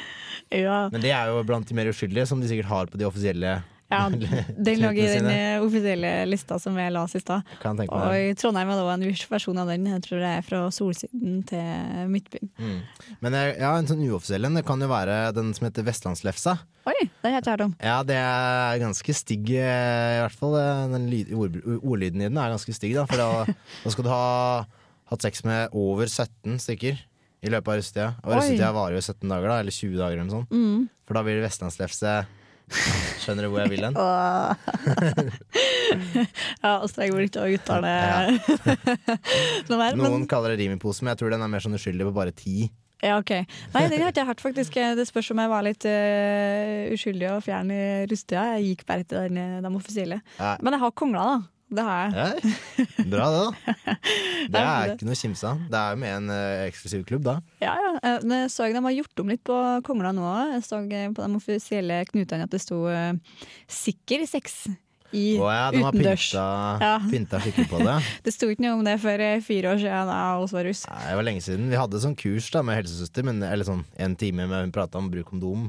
ja. 0.64 0.80
Men 0.92 1.04
det 1.04 1.14
er 1.14 1.32
jo 1.32 1.44
blant 1.46 1.68
de 1.68 1.76
mer 1.76 1.90
uskyldige, 1.92 2.26
som 2.30 2.42
de 2.42 2.50
sikkert 2.50 2.70
har 2.70 2.92
på 2.92 3.00
de 3.00 3.08
offisielle 3.08 3.60
ja, 3.92 4.10
den 4.66 4.80
lå 4.80 4.90
i 4.96 5.06
den 5.06 5.26
eh, 5.28 5.62
offisielle 5.62 6.10
lista 6.26 6.56
som 6.62 6.76
jeg 6.80 6.92
la 6.94 7.04
i 7.04 7.20
stad. 7.20 7.50
Og 7.84 8.38
Trondheim 8.40 8.72
det 8.72 8.78
òg 8.82 8.92
en 8.94 9.04
versjon 9.30 9.60
av 9.60 9.70
den. 9.70 9.86
Jeg 9.92 10.04
tror 10.06 10.22
det 10.22 10.30
er 10.38 10.46
fra 10.46 10.62
solsiden 10.74 11.42
til 11.48 12.08
Midtbyen. 12.10 12.50
Mm. 12.58 12.78
Men 13.24 13.38
eh, 13.38 13.50
ja, 13.60 13.74
en 13.76 13.88
sånn 13.90 14.04
uoffisiell 14.08 14.48
en 14.48 14.62
kan 14.66 14.82
jo 14.82 14.90
være 14.90 15.18
den 15.36 15.52
som 15.56 15.68
heter 15.68 15.86
Vestlandslefsa. 15.86 16.56
Oi, 16.88 16.96
det 17.06 17.30
har 17.30 17.38
jeg 17.38 17.46
hørt 17.52 17.66
om. 17.68 17.74
Ja, 17.80 17.98
det 18.06 18.18
er 18.20 18.80
ganske 18.82 19.16
stygg, 19.16 19.52
eh, 19.56 20.18
i 20.18 20.22
hvert 20.24 20.40
fall. 20.40 20.58
Den 20.94 21.08
ord, 21.36 21.60
ordlyden 21.80 22.24
i 22.24 22.28
den 22.28 22.40
er 22.40 22.56
ganske 22.56 22.76
stygg, 22.76 22.96
da. 22.98 23.06
For 23.10 23.20
da, 23.20 23.58
da 23.84 23.94
skal 23.94 24.08
du 24.08 24.12
ha 24.12 24.24
hatt 25.12 25.26
sex 25.26 25.44
med 25.46 25.76
over 25.76 26.08
17 26.08 26.58
stykker 26.64 27.04
i 27.44 27.52
løpet 27.52 27.70
av 27.70 27.78
russetida. 27.80 28.08
Og 28.24 28.32
russetida 28.38 28.70
varer 28.74 28.96
jo 28.98 29.04
17 29.04 29.28
dager, 29.28 29.50
da, 29.50 29.58
eller 29.60 29.76
20 29.76 30.00
dager 30.00 30.16
eller 30.16 30.28
noe 30.28 30.38
sånt. 30.38 30.54
Mm. 30.54 30.88
For 31.04 31.18
da 31.18 31.24
blir 31.26 31.38
det 31.38 31.44
vestlandslefse. 31.44 32.14
Skjønner 33.20 33.44
du 33.44 33.50
hvor 33.52 33.60
jeg 33.60 33.74
vil 33.74 33.84
hen? 33.84 33.96
ja, 36.64 36.72
og 36.78 36.88
streng 36.90 37.12
blir 37.12 37.28
ikke 37.28 37.44
å 37.44 37.50
uttale 37.52 37.92
noe 39.68 39.78
mer. 39.78 39.98
Noen 39.98 40.22
men... 40.22 40.30
kaller 40.30 40.54
det 40.54 40.62
rimipose, 40.64 41.04
men 41.04 41.12
jeg 41.12 41.22
tror 41.22 41.36
den 41.36 41.44
er 41.44 41.52
mer 41.52 41.64
sånn 41.64 41.76
uskyldig 41.78 42.08
på 42.08 42.16
bare 42.16 42.34
ti. 42.36 42.70
Ja, 43.04 43.18
ok. 43.20 43.34
Nei, 43.74 43.82
den 43.92 44.00
har 44.00 44.14
jeg 44.16 44.24
hørt, 44.24 44.40
faktisk. 44.40 44.78
Det 44.96 45.04
spørs 45.04 45.28
om 45.34 45.40
jeg 45.42 45.50
var 45.52 45.64
litt 45.66 45.84
uh, 45.84 46.92
uskyldig 46.94 47.34
og 47.34 47.42
fjern 47.44 47.72
i 47.74 47.82
russetida. 48.08 48.54
Jeg 48.54 48.70
gikk 48.70 48.86
bare 48.88 49.04
etter 49.04 49.28
den, 49.28 49.60
de 49.60 49.72
offisielle. 49.76 50.22
Ja. 50.38 50.54
Men 50.64 50.78
jeg 50.78 50.84
har 50.86 50.94
kongla, 50.96 51.26
da. 51.28 51.53
Det 51.74 51.82
har 51.82 52.12
jeg. 52.12 52.52
Ja, 52.52 53.04
bra 53.10 53.28
det, 53.32 53.40
da. 53.40 53.74
Det 54.52 54.60
er 54.60 54.92
ikke 54.92 55.08
noe 55.08 55.16
å 55.16 55.18
kimse 55.18 55.48
av. 55.48 55.64
Det 55.72 55.80
er 55.80 55.94
jo 55.94 56.00
med 56.02 56.12
en 56.18 56.30
uh, 56.30 56.66
eksklusiv 56.68 57.04
klubb, 57.08 57.24
da. 57.26 57.38
Ja, 57.64 57.74
ja. 57.80 57.92
Jeg 58.20 58.52
så 58.52 58.68
de 58.68 58.84
har 58.84 58.96
gjort 58.98 59.24
om 59.24 59.32
litt 59.32 59.42
på 59.48 59.58
Kongla 59.86 60.12
nå. 60.14 60.28
Jeg 60.52 60.64
så 60.68 60.82
eh, 60.84 61.10
på 61.14 61.24
de 61.24 61.40
offisielle 61.40 62.00
knutene 62.10 62.46
at 62.46 62.52
det 62.52 62.62
sto 62.62 62.84
'sikker 63.64 64.26
sex' 64.28 64.66
i 65.14 65.38
oh, 65.38 65.46
ja, 65.52 65.70
de 65.70 65.78
utendørs. 65.78 66.32
har 66.34 66.78
pynta, 66.80 66.86
ja. 66.86 66.94
pynta 67.10 67.40
skikkelig 67.44 67.68
på 67.70 67.80
det. 67.86 67.96
det 68.26 68.34
sto 68.34 68.48
ikke 68.50 68.64
noe 68.66 68.78
om 68.80 68.84
det 68.86 68.96
for 69.02 69.24
fire 69.46 69.70
år 69.70 69.80
siden 69.82 70.10
jeg 70.10 70.42
også 70.42 70.58
var 70.58 70.68
russ. 70.68 70.82
Nei, 70.90 71.02
det 71.06 71.16
var 71.20 71.28
lenge 71.28 71.44
siden. 71.46 71.70
Vi 71.70 71.78
hadde 71.78 72.02
sånn 72.02 72.18
kurs 72.18 72.50
da 72.54 72.64
med 72.66 72.80
helsesøster, 72.80 73.26
men, 73.26 73.42
eller 73.46 73.68
sånn 73.68 73.84
en 73.94 74.16
time 74.18 74.48
med 74.50 74.66
hun 74.66 74.74
prata 74.74 74.98
om 74.98 75.10
bruk 75.12 75.30
kondom. 75.30 75.68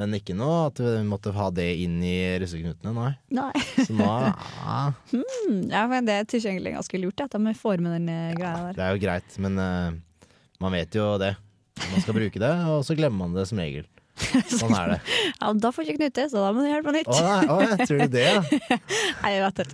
Men 0.00 0.16
ikke 0.16 0.32
noe 0.32 0.70
at 0.70 0.80
vi 0.80 1.02
måtte 1.04 1.32
ha 1.36 1.50
det 1.52 1.68
inn 1.82 1.98
i 2.00 2.16
russeknutene, 2.40 2.94
nei. 2.96 3.10
nei. 3.36 3.64
Så 3.76 3.92
nå 3.92 4.06
ja. 4.08 4.78
mm, 5.12 5.66
ja, 5.68 5.82
men 5.90 6.08
det 6.08 6.16
er 6.22 6.38
egentlig 6.38 6.72
ganske 6.78 7.00
lurt 7.02 7.20
at 7.20 7.36
de 7.36 7.54
får 7.58 7.82
med 7.84 7.98
den 7.98 8.08
eh, 8.08 8.30
greia 8.38 8.70
der. 8.70 8.78
Det 8.78 8.86
er 8.86 8.96
jo 8.96 9.02
greit, 9.02 9.36
men 9.44 9.60
uh, 9.60 9.90
man 10.64 10.76
vet 10.78 10.96
jo 10.96 11.10
det. 11.20 11.34
Man 11.90 12.04
skal 12.04 12.16
bruke 12.16 12.40
det, 12.40 12.52
og 12.72 12.80
så 12.88 12.96
glemmer 12.96 13.26
man 13.26 13.36
det 13.36 13.44
som 13.50 13.60
regel. 13.60 13.84
Sånn 14.60 14.74
er 14.76 14.94
det. 14.94 14.98
Ja, 15.40 15.52
Da 15.64 15.70
får 15.74 15.86
ikke 15.86 15.98
Knute, 16.00 16.26
så 16.32 16.42
da 16.44 16.50
må 16.54 16.64
du 16.64 16.68
gjøre 16.70 16.82
det 16.82 16.88
på 16.88 16.94
nytt. 16.96 17.10
Å, 17.10 17.20
nei, 17.26 17.46
å, 17.52 17.58
jeg 17.64 17.88
tror 17.88 18.02
du 18.02 18.14
det, 18.14 18.24
ja. 18.26 18.42
nei, 19.22 19.32
jeg 19.34 19.44
vet 19.44 19.60
det. 19.60 19.66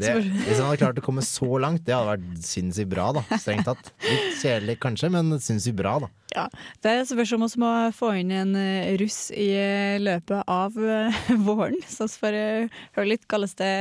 det. 0.00 0.12
Hvis 0.46 0.60
han 0.60 0.68
hadde 0.68 0.80
klart 0.82 1.00
å 1.00 1.04
komme 1.04 1.24
så 1.26 1.50
langt, 1.62 1.84
det 1.86 1.96
hadde 1.96 2.14
vært 2.14 2.44
sinnssykt 2.46 2.90
bra, 2.92 3.10
da. 3.16 3.24
Strengt 3.40 3.68
tatt. 3.68 3.92
Litt 4.04 4.40
kjedelig 4.42 4.78
kanskje, 4.84 5.10
men 5.14 5.34
sinnssykt 5.42 5.78
bra, 5.80 5.96
da. 6.06 6.10
Ja, 6.34 6.48
Det 6.82 6.96
spørs 7.06 7.34
om 7.36 7.44
vi 7.46 7.60
må 7.62 7.70
få 7.94 8.10
inn 8.18 8.32
en 8.34 8.56
eh, 8.58 8.94
russ 8.98 9.28
i 9.30 9.52
eh, 9.54 10.00
løpet 10.02 10.48
av 10.50 10.74
eh, 10.80 11.22
våren, 11.46 11.78
så 11.86 12.08
vi 12.10 12.18
får 12.24 12.38
høre 12.98 13.08
litt 13.12 13.26
hvordan 13.30 13.54
det 13.60 13.74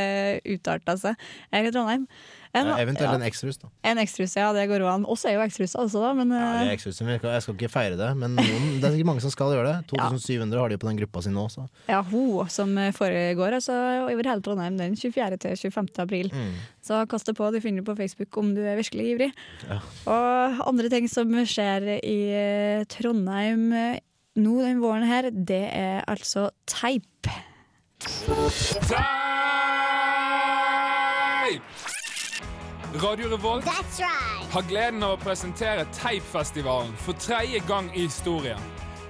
utarta 0.55 0.97
seg 0.99 1.27
her 1.53 1.69
i 1.69 1.73
Trondheim. 1.73 2.07
En, 2.53 2.67
ja, 2.69 2.75
eventuelt 2.83 3.09
ja. 3.09 3.17
en 3.17 3.25
ekstrus, 3.25 3.57
da. 3.57 3.69
En 3.89 3.97
ekstrus, 3.97 4.35
ja. 4.37 4.51
Det 4.53 4.67
går 4.69 4.83
an. 4.85 5.07
Oss 5.09 5.23
er 5.25 5.39
jo 5.39 5.41
ekstrus, 5.41 5.73
altså, 5.73 6.03
da. 6.03 6.11
Men, 6.17 6.29
ja, 6.29 6.49
det 6.53 6.67
er 6.67 6.67
eh, 6.69 6.75
ekstrus, 6.75 6.99
jeg, 7.01 7.21
skal, 7.41 7.55
ikke 7.57 7.71
feire 7.73 7.97
det, 7.97 8.09
men 8.19 8.37
noen, 8.37 8.67
det 8.77 8.85
er 8.85 8.93
sikkert 8.93 9.09
mange 9.09 9.23
som 9.25 9.33
skal 9.33 9.55
gjøre 9.55 9.71
det. 9.71 9.77
2700 9.89 10.61
har 10.61 10.69
de 10.69 10.77
på 10.77 10.89
den 10.89 10.99
gruppa 11.01 11.23
si 11.25 11.33
nå. 11.33 11.47
Så. 11.49 11.65
Ja, 11.89 12.03
hun 12.11 12.51
som 12.53 12.77
foregår 12.93 13.57
altså, 13.57 13.73
over 14.05 14.29
hele 14.29 14.45
Trondheim 14.45 14.77
den 14.77 14.93
24. 14.99 15.39
til 15.47 15.57
25. 15.63 15.89
april. 16.05 16.29
Mm. 16.29 16.53
Så 16.85 17.01
kast 17.09 17.29
det 17.29 17.35
på, 17.39 17.49
du 17.49 17.57
finner 17.63 17.81
det 17.81 17.89
på 17.89 17.97
Facebook 17.97 18.37
om 18.37 18.53
du 18.53 18.61
er 18.61 18.77
virkelig 18.77 19.05
ivrig. 19.15 19.31
Ja. 19.65 19.79
Og 20.13 20.61
andre 20.69 20.93
ting 20.93 21.09
som 21.09 21.33
skjer 21.49 21.89
i 21.97 22.19
eh, 22.37 22.85
Trondheim 22.91 23.71
eh, 23.73 23.97
nå 24.37 24.61
den 24.61 24.81
våren 24.81 25.05
her, 25.09 25.29
det 25.33 25.65
er 25.73 26.05
altså 26.09 26.49
teip. 26.69 27.29
Teip! 28.03 29.01
Radio 33.01 33.27
Revolt 33.27 33.65
right. 33.65 34.53
har 34.53 34.61
gleden 34.69 35.03
av 35.03 35.15
å 35.15 35.17
presentere 35.17 35.85
Teipfestivalen 35.97 36.91
for 37.01 37.17
tredje 37.17 37.57
gang 37.65 37.87
i 37.95 38.03
historien. 38.05 38.59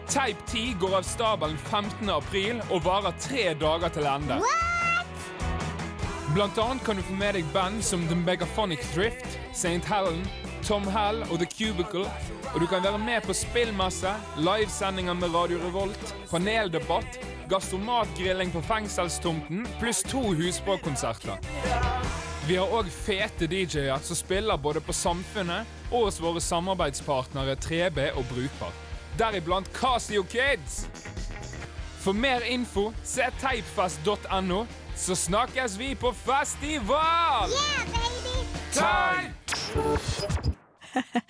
Teip 0.07 0.39
10 0.47 0.77
går 0.79 0.95
av 1.01 1.03
stabelen 1.07 1.57
15. 1.57 2.07
april 2.09 2.61
og 2.69 2.85
varer 2.85 3.11
tre 3.19 3.49
dager 3.59 3.91
til 3.91 4.07
ende. 4.07 4.39
Blant 6.31 6.57
annet 6.63 6.87
kan 6.87 6.95
du 6.95 7.03
få 7.03 7.17
med 7.19 7.35
deg 7.35 7.51
band 7.51 7.83
som 7.83 8.07
The 8.07 8.15
Megaphonic 8.15 8.87
Thrift, 8.93 9.27
St. 9.51 9.83
Helen, 9.91 10.23
Tom 10.63 10.87
Hell 10.87 11.19
og 11.27 11.43
The 11.43 11.49
Cubicle. 11.51 12.07
Og 12.53 12.63
du 12.63 12.67
kan 12.71 12.85
være 12.87 13.03
med 13.03 13.27
på 13.27 13.35
spillmasse, 13.35 14.15
livesendinger 14.39 15.19
med 15.19 15.35
Radio 15.35 15.59
Revolt, 15.65 16.15
paneldebatt, 16.31 17.19
gastromatgrilling 17.51 18.55
på 18.55 18.63
fengselstomten, 18.63 19.67
pluss 19.81 20.05
to 20.07 20.29
husbråkonserter. 20.31 22.22
Vi 22.43 22.57
har 22.59 22.67
òg 22.75 22.89
fete 22.91 23.47
DJ-er 23.47 24.01
som 24.03 24.17
spiller 24.19 24.59
både 24.59 24.81
på 24.83 24.91
Samfunnet 24.91 25.63
og 25.93 26.09
hos 26.09 26.17
våre 26.19 26.41
samarbeidspartnere 26.43 27.55
3B 27.55 28.09
og 28.19 28.25
Brukbar. 28.27 28.73
Deriblant 29.15 29.69
Casio 29.71 30.25
Kids. 30.27 30.81
For 32.03 32.11
mer 32.11 32.43
info, 32.43 32.89
se 33.07 33.29
teipfest.no, 33.39 34.65
så 34.99 35.15
snakkes 35.15 35.77
vi 35.79 35.93
på 35.95 36.11
festival! 36.11 37.53
Yeah, 37.55 37.87
baby. 37.95 38.43
Teip! 38.75 39.33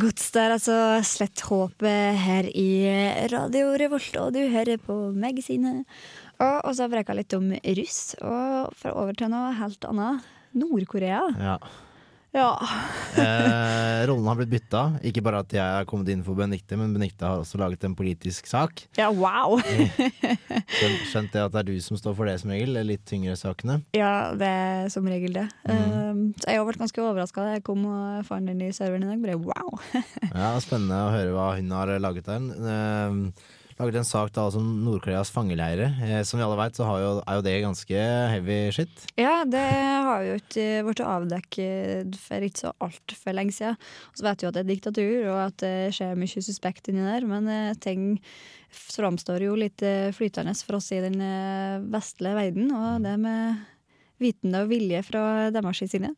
Gods 0.00 0.30
der, 0.32 0.56
altså. 0.56 0.78
Slett 1.04 1.40
håpet 1.50 2.16
her 2.24 2.48
i 2.48 2.70
Radio 3.32 3.76
Revolt, 3.76 4.16
og 4.16 4.32
du 4.36 4.40
hører 4.52 4.80
på 4.80 4.96
magasinet. 5.12 5.84
Og 6.38 6.56
og 6.68 6.74
så 6.74 6.86
jeg 6.86 6.94
preka 6.94 7.16
litt 7.18 7.34
om 7.34 7.50
russ, 7.80 8.00
og 8.22 8.72
fra 8.78 8.94
over 8.94 9.16
til 9.18 9.32
noe 9.32 9.52
helt 9.58 9.84
annet. 9.88 10.26
Nord-Korea. 10.58 11.26
Ja. 11.38 11.58
Ja. 12.36 12.52
Eh, 13.18 14.06
rollen 14.06 14.28
har 14.30 14.36
blitt 14.38 14.50
bytta. 14.52 14.80
Ikke 15.08 15.22
bare 15.26 15.40
at 15.42 15.50
jeg 15.50 15.64
har 15.64 15.86
kommet 15.88 16.06
inn 16.12 16.20
for 16.22 16.38
Benedicte, 16.38 16.76
men 16.78 16.92
Benedicte 16.94 17.26
har 17.26 17.40
også 17.40 17.58
laget 17.58 17.82
en 17.88 17.96
politisk 17.98 18.46
sak. 18.46 18.84
ja, 18.94 19.08
wow! 19.10 19.56
Skjønt, 20.76 21.00
skjønt 21.10 21.32
det 21.34 21.42
at 21.42 21.56
det 21.56 21.62
er 21.64 21.66
du 21.66 21.80
som 21.82 21.98
står 21.98 22.14
for 22.14 22.30
det 22.30 22.36
som 22.38 22.52
regel, 22.54 22.76
de 22.78 22.84
litt 22.86 23.02
tyngre 23.08 23.34
sakene. 23.40 23.80
Ja, 23.96 24.36
det 24.38 24.46
er 24.46 24.92
som 24.94 25.08
regel 25.10 25.34
det. 25.34 25.48
Mm. 25.66 25.74
Eh, 25.74 26.22
så 26.38 26.52
jeg 26.52 26.60
har 26.60 26.68
vært 26.68 26.84
ganske 26.84 27.02
overraska 27.02 27.42
da 27.48 27.56
jeg 27.56 27.66
kom 27.66 27.88
og 27.90 28.22
fant 28.28 28.46
den 28.46 28.62
i 28.68 28.70
serveren 28.76 29.08
i 29.08 29.10
dag. 29.16 29.24
Bare 29.24 29.40
wow! 29.42 29.82
Ja, 30.30 30.54
Spennende 30.62 31.02
å 31.08 31.12
høre 31.16 31.34
hva 31.34 31.50
hun 31.58 31.74
har 31.74 31.96
laget 31.98 32.30
der. 32.30 32.46
Eh, 32.76 33.56
laget 33.78 33.98
en 34.00 34.06
sak 34.08 34.32
da 34.34 34.44
altså 34.48 34.60
om 34.62 34.68
Nord-Koreas 34.84 35.30
fangeleire. 35.34 35.88
Eh, 36.04 36.20
som 36.26 36.40
vi 36.40 36.44
alle 36.46 36.58
veit, 36.58 36.76
så 36.78 36.86
jo, 37.00 37.12
er 37.22 37.38
jo 37.38 37.44
det 37.46 37.54
ganske 37.64 38.04
heavy 38.34 38.58
shit. 38.74 39.06
Ja, 39.20 39.42
det 39.48 39.64
har 40.08 40.26
jo 40.26 40.36
ikke 40.40 40.66
blitt 40.88 41.02
avdekket 41.04 42.18
for 42.22 42.46
ikke 42.48 42.64
så 42.64 42.74
altfor 42.84 43.36
lenge 43.38 43.56
siden. 43.56 43.78
Og 44.12 44.20
så 44.20 44.28
vet 44.28 44.42
vi 44.42 44.48
jo 44.48 44.52
at 44.52 44.58
det 44.58 44.64
er 44.64 44.70
diktatur, 44.72 45.16
og 45.32 45.40
at 45.46 45.58
det 45.64 45.74
skjer 45.96 46.18
mye 46.18 46.46
suspekt 46.48 46.92
inni 46.92 47.06
der, 47.06 47.26
men 47.28 47.50
eh, 47.52 47.76
ting 47.82 48.14
framstår 48.68 49.46
jo 49.46 49.56
litt 49.58 49.82
eh, 49.86 50.10
flytende 50.14 50.54
for 50.60 50.78
oss 50.78 50.90
i 50.92 51.02
den 51.04 51.20
eh, 51.24 51.78
vestlige 51.92 52.36
verden, 52.38 52.72
og 52.74 53.04
det 53.06 53.14
med 53.22 53.62
vitende 54.22 54.64
og 54.64 54.72
vilje 54.72 55.04
fra 55.06 55.22
deres 55.54 55.84
side. 55.86 56.12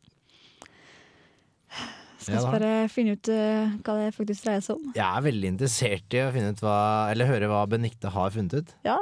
Skal 2.21 2.37
Ja 2.37 2.51
bare 2.53 2.73
finne 2.93 3.15
ut 3.17 3.29
uh, 3.33 3.71
hva 3.81 3.95
det 3.97 4.11
faktisk 4.13 4.45
dreier 4.45 4.61
seg 4.61 4.77
om? 4.77 4.91
Jeg 4.93 5.07
er 5.07 5.25
veldig 5.25 5.49
interessert 5.55 6.13
i 6.13 6.21
å 6.21 6.29
finne 6.35 6.53
ut 6.53 6.61
hva, 6.61 6.77
eller 7.09 7.29
høre 7.29 7.49
hva 7.49 7.63
Benikte 7.71 8.11
har 8.13 8.29
funnet 8.35 8.61
ut. 8.61 8.75
Ja. 8.85 8.99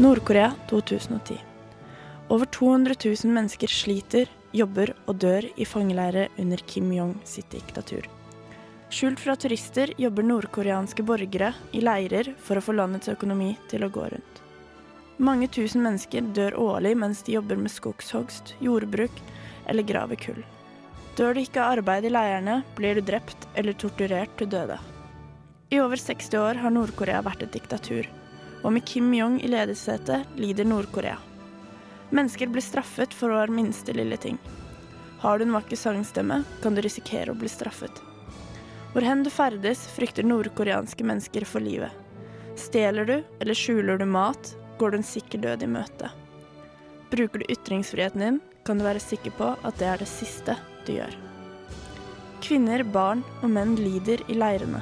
Nord-Korea 0.00 0.54
2010. 0.70 1.36
Over 2.32 2.46
200 2.46 2.94
000 3.04 3.34
mennesker 3.36 3.68
sliter, 3.68 4.30
jobber 4.56 4.94
og 5.04 5.18
dør 5.20 5.44
i 5.60 5.66
fangeleirer 5.68 6.32
under 6.40 6.62
Kim 6.66 6.88
Jong 6.94 7.18
sitt 7.28 7.50
diktatur. 7.52 8.08
Skjult 8.90 9.20
fra 9.20 9.36
turister 9.36 9.92
jobber 10.00 10.24
nordkoreanske 10.24 11.04
borgere 11.06 11.52
i 11.76 11.84
leirer 11.84 12.32
for 12.40 12.58
å 12.58 12.64
få 12.64 12.74
landets 12.80 13.12
økonomi 13.12 13.52
til 13.70 13.84
å 13.84 13.92
gå 13.92 14.08
rundt. 14.14 14.40
Mange 15.20 15.50
tusen 15.52 15.82
mennesker 15.84 16.30
dør 16.32 16.54
årlig 16.56 16.94
mens 16.96 17.18
de 17.26 17.34
jobber 17.34 17.58
med 17.60 17.68
skogshogst, 17.68 18.54
jordbruk 18.64 19.18
eller 19.68 19.84
graver 19.84 20.16
kull. 20.16 20.38
Dør 21.18 21.34
du 21.36 21.42
ikke 21.42 21.60
av 21.60 21.74
arbeid 21.74 22.06
i 22.08 22.12
leirene, 22.14 22.54
blir 22.78 22.96
du 22.96 23.04
drept 23.04 23.44
eller 23.60 23.76
torturert 23.76 24.32
til 24.40 24.48
døde. 24.48 24.78
I 25.68 25.82
over 25.84 26.00
60 26.00 26.38
år 26.40 26.60
har 26.62 26.72
Nord-Korea 26.72 27.20
vært 27.26 27.44
et 27.44 27.52
diktatur, 27.52 28.08
og 28.64 28.72
med 28.72 28.86
Kim 28.88 29.12
Jong 29.12 29.36
i 29.44 29.50
ledersetet 29.52 30.24
lider 30.40 30.64
Nord-Korea. 30.64 31.18
Mennesker 32.16 32.48
blir 32.48 32.64
straffet 32.64 33.12
for 33.12 33.34
hver 33.34 33.52
minste 33.52 33.92
lille 33.92 34.16
ting. 34.16 34.38
Har 35.20 35.36
du 35.36 35.44
en 35.44 35.52
vakker 35.52 35.76
sangstemme, 35.76 36.40
kan 36.62 36.74
du 36.74 36.80
risikere 36.80 37.34
å 37.34 37.36
bli 37.36 37.50
straffet. 37.52 38.00
Hvor 38.94 39.04
hen 39.04 39.20
du 39.22 39.28
ferdes, 39.28 39.84
frykter 39.92 40.24
nordkoreanske 40.24 41.04
mennesker 41.04 41.44
for 41.44 41.60
livet. 41.60 41.92
Stjeler 42.56 43.04
du 43.04 43.14
eller 43.20 43.54
skjuler 43.54 44.00
du 44.00 44.08
mat, 44.08 44.54
går 44.80 44.94
du 44.94 45.00
en 45.00 45.06
sikker 45.06 45.42
død 45.44 45.66
i 45.66 45.68
møte. 45.68 46.08
Bruker 47.12 47.42
du 47.42 47.50
ytringsfriheten 47.52 48.24
din, 48.24 48.38
kan 48.64 48.78
du 48.78 48.86
være 48.86 49.02
sikker 49.02 49.34
på 49.36 49.50
at 49.66 49.76
det 49.80 49.88
er 49.90 50.00
det 50.00 50.08
siste 50.08 50.56
du 50.86 50.94
gjør. 50.94 51.12
Kvinner, 52.40 52.84
barn 52.88 53.20
og 53.42 53.50
menn 53.52 53.76
lider 53.76 54.22
i 54.32 54.38
leirene. 54.38 54.80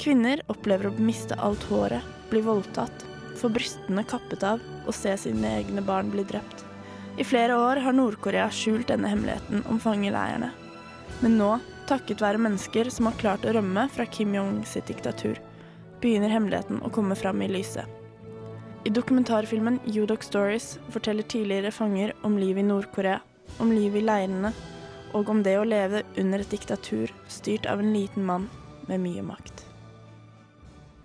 Kvinner 0.00 0.42
opplever 0.52 0.90
å 0.90 0.96
miste 1.00 1.38
alt 1.40 1.64
håret, 1.70 2.04
bli 2.28 2.42
voldtatt, 2.44 3.06
få 3.40 3.48
brystene 3.54 4.04
kappet 4.06 4.44
av 4.44 4.60
og 4.84 4.92
se 4.94 5.14
sine 5.22 5.56
egne 5.62 5.84
barn 5.86 6.12
bli 6.12 6.26
drept. 6.28 6.66
I 7.16 7.24
flere 7.24 7.56
år 7.56 7.80
har 7.86 7.96
Nord-Korea 7.96 8.50
skjult 8.52 8.90
denne 8.90 9.08
hemmeligheten 9.08 9.64
om 9.70 9.80
fangeleirene. 9.80 10.50
Men 11.22 11.38
nå, 11.38 11.50
takket 11.88 12.22
være 12.24 12.42
mennesker 12.42 12.90
som 12.92 13.08
har 13.08 13.20
klart 13.20 13.46
å 13.46 13.54
rømme 13.54 13.86
fra 13.94 14.06
Kim 14.06 14.34
Jong 14.34 14.64
sitt 14.68 14.90
diktatur, 14.90 15.38
begynner 16.02 16.32
hemmeligheten 16.34 16.82
å 16.84 16.92
komme 16.92 17.16
fram 17.16 17.40
i 17.44 17.52
lyset. 17.54 18.03
I 18.84 18.90
dokumentarfilmen 18.92 19.78
Udok 19.88 20.22
Stories 20.22 20.74
forteller 20.92 21.24
tidligere 21.24 21.70
fanger 21.72 22.10
om 22.20 22.34
livet 22.36 22.60
i 22.60 22.66
Nord-Korea, 22.68 23.22
om 23.56 23.70
livet 23.72 24.02
i 24.02 24.04
leirene, 24.04 24.50
og 25.16 25.30
om 25.32 25.40
det 25.46 25.54
å 25.56 25.64
leve 25.64 26.02
under 26.20 26.44
et 26.44 26.52
diktatur 26.52 27.08
styrt 27.32 27.64
av 27.64 27.80
en 27.80 27.94
liten 27.94 28.26
mann 28.28 28.44
med 28.90 29.00
mye 29.00 29.24
makt. 29.24 29.64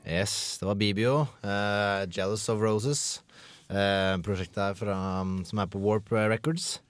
Yes, 0.03 0.57
det 0.59 0.67
var 0.67 0.75
Bibio. 0.75 1.13
Uh, 1.39 2.03
'Jealous 2.03 2.49
of 2.51 2.59
Roses'. 2.59 3.21
Uh, 3.71 4.19
prosjektet 4.27 4.59
her 4.59 4.75
fra, 4.75 4.99
som 5.47 5.63
er 5.63 5.71
på 5.71 5.79
Warp 5.79 6.11
Records. 6.11 6.81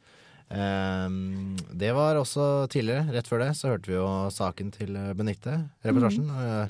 Um, 0.49 1.53
det 1.69 1.93
var 1.93 2.17
også 2.17 2.65
tidligere. 2.65 3.11
Rett 3.13 3.29
før 3.29 3.45
det 3.45 3.53
så 3.61 3.75
hørte 3.75 3.93
vi 3.93 3.99
jo 3.99 4.09
saken 4.33 4.73
til 4.73 4.97
Benitte, 5.13 5.13
Benedicte, 5.13 5.57
reportasjen. 5.85 6.33
Uh, 6.33 6.65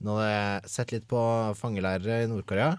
nå 0.00 0.16
hadde 0.16 0.32
jeg 0.32 0.76
sett 0.78 0.92
litt 0.94 1.10
på 1.10 1.20
fangeleirer 1.58 2.22
i 2.22 2.30
Nord-Korea. 2.30 2.78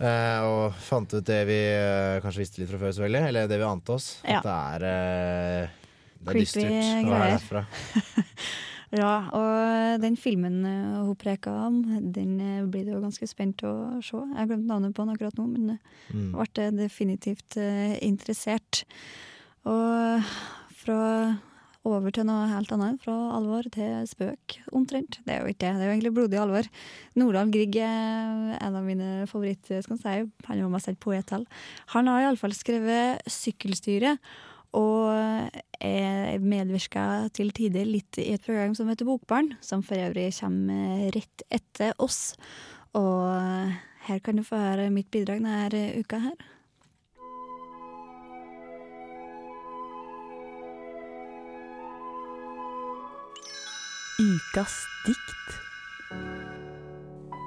Eh, 0.00 0.40
og 0.46 0.74
fant 0.82 1.14
ut 1.14 1.24
det 1.26 1.40
vi 1.48 1.58
eh, 1.70 2.18
kanskje 2.24 2.42
visste 2.42 2.60
litt 2.62 2.70
fra 2.72 2.80
før, 2.82 2.92
selvfølgelig. 2.96 3.28
Eller 3.30 3.48
det 3.50 3.58
vi 3.60 3.66
ante 3.68 3.94
oss. 3.96 4.08
Ja. 4.26 4.40
At 4.40 4.46
det 4.48 4.54
er, 4.54 4.86
eh, 4.90 5.80
det 6.20 6.34
er 6.34 6.38
dystert 6.40 6.70
dystert 6.70 7.08
å 7.08 7.14
være 7.16 7.32
herfra 7.36 7.64
derfra. 7.64 7.64
Ja, 8.94 9.14
og 9.34 10.02
den 10.04 10.14
filmen 10.14 10.60
hun 10.62 11.16
preka 11.18 11.50
om, 11.66 11.80
den 12.14 12.36
blir 12.70 12.84
det 12.86 12.92
jo 12.92 13.00
ganske 13.02 13.26
spent 13.26 13.64
å 13.66 13.72
se. 14.06 14.20
Jeg 14.20 14.36
har 14.38 14.46
glemt 14.46 14.68
navnet 14.70 14.94
på 14.94 15.02
den 15.02 15.16
akkurat 15.16 15.40
nå, 15.40 15.48
men 15.50 15.72
Mm. 16.14 16.28
ble 16.36 16.66
definitivt 16.78 17.56
interessert. 18.06 18.84
Og 19.66 20.22
fra 20.78 21.00
over 21.84 22.14
til 22.14 22.26
noe 22.28 22.48
helt 22.48 22.72
annet, 22.74 23.00
fra 23.04 23.14
alvor 23.36 23.66
til 23.74 24.06
spøk, 24.08 24.56
omtrent. 24.76 25.20
Det 25.26 25.34
er 25.34 25.42
jo 25.42 25.52
ikke 25.52 25.66
det, 25.66 25.72
det 25.76 25.84
er 25.84 25.90
jo 25.90 25.94
egentlig 25.94 26.14
blodig 26.16 26.40
alvor. 26.40 26.70
Nordahl 27.20 27.52
Grieg 27.52 27.76
er 27.84 28.56
en 28.56 28.78
av 28.80 28.86
mine 28.86 29.28
favoritter, 29.30 29.84
skal 29.84 29.96
man 29.98 30.02
si. 30.02 30.16
Han 30.48 30.56
er 30.56 30.64
jo 30.64 30.72
mest 30.72 30.90
et 30.90 31.00
poethall. 31.02 31.46
Han 31.94 32.10
har 32.10 32.24
iallfall 32.24 32.56
skrevet 32.56 33.22
'Sykkelstyret'. 33.28 34.18
Og 34.74 35.14
er 35.78 36.42
medvirka 36.42 37.28
til 37.30 37.52
tider 37.54 37.86
litt 37.86 38.18
i 38.18 38.32
et 38.34 38.42
program 38.42 38.74
som 38.74 38.88
heter 38.90 39.06
Bokbarn, 39.06 39.52
som 39.62 39.84
for 39.86 39.94
øvrig 39.94 40.32
kommer 40.34 41.12
rett 41.14 41.44
etter 41.46 41.94
oss. 42.02 42.34
Og 42.98 43.70
her 44.08 44.18
kan 44.18 44.36
du 44.36 44.42
få 44.42 44.58
høre 44.58 44.90
mitt 44.90 45.12
bidrag 45.14 45.44
denne 45.44 45.94
uka 46.00 46.18
her. 46.26 46.34
Ukas 54.18 54.86
dikt. 55.06 55.54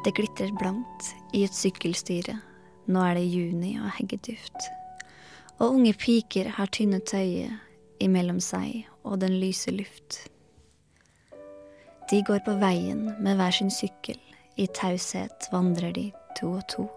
Det 0.04 0.12
glitrer 0.12 0.52
blankt 0.60 1.14
i 1.32 1.46
et 1.46 1.56
sykkelstyre. 1.56 2.34
Nå 2.92 3.04
er 3.08 3.14
det 3.16 3.24
juni 3.24 3.78
og 3.80 3.94
heggeduft. 3.96 4.66
Og 5.64 5.78
unge 5.78 5.94
piker 5.96 6.50
har 6.58 6.68
tynne 6.76 7.00
tøyer 7.00 7.54
imellom 8.04 8.42
seg 8.44 8.84
og 9.08 9.22
den 9.22 9.38
lyse 9.40 9.72
luft. 9.72 10.18
De 12.12 12.20
går 12.28 12.44
på 12.44 12.58
veien 12.60 13.14
med 13.16 13.40
hver 13.40 13.56
sin 13.56 13.72
sykkel. 13.72 14.20
I 14.60 14.68
taushet 14.68 15.48
vandrer 15.54 15.96
de 15.96 16.10
to 16.36 16.52
og 16.58 16.68
to. 16.76 16.90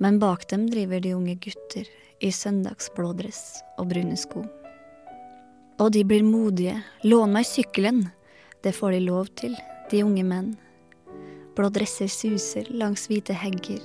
Men 0.00 0.16
bak 0.16 0.48
dem 0.48 0.64
driver 0.72 1.04
de 1.04 1.12
unge 1.18 1.36
gutter 1.44 1.92
i 2.24 2.32
søndagsblå 2.32 3.12
dress 3.20 3.60
og 3.76 3.92
brune 3.92 4.16
sko. 4.16 4.46
Og 5.76 5.92
de 5.92 6.08
blir 6.08 6.24
modige. 6.24 6.80
Lån 7.04 7.36
meg 7.36 7.44
sykkelen. 7.52 8.06
Det 8.62 8.72
får 8.76 8.94
de 8.94 9.00
lov 9.00 9.26
til, 9.38 9.56
de 9.90 10.04
unge 10.06 10.22
menn. 10.22 10.52
Blå 11.56 11.68
dresser 11.74 12.08
suser 12.08 12.68
langs 12.70 13.08
hvite 13.10 13.34
hegger. 13.34 13.82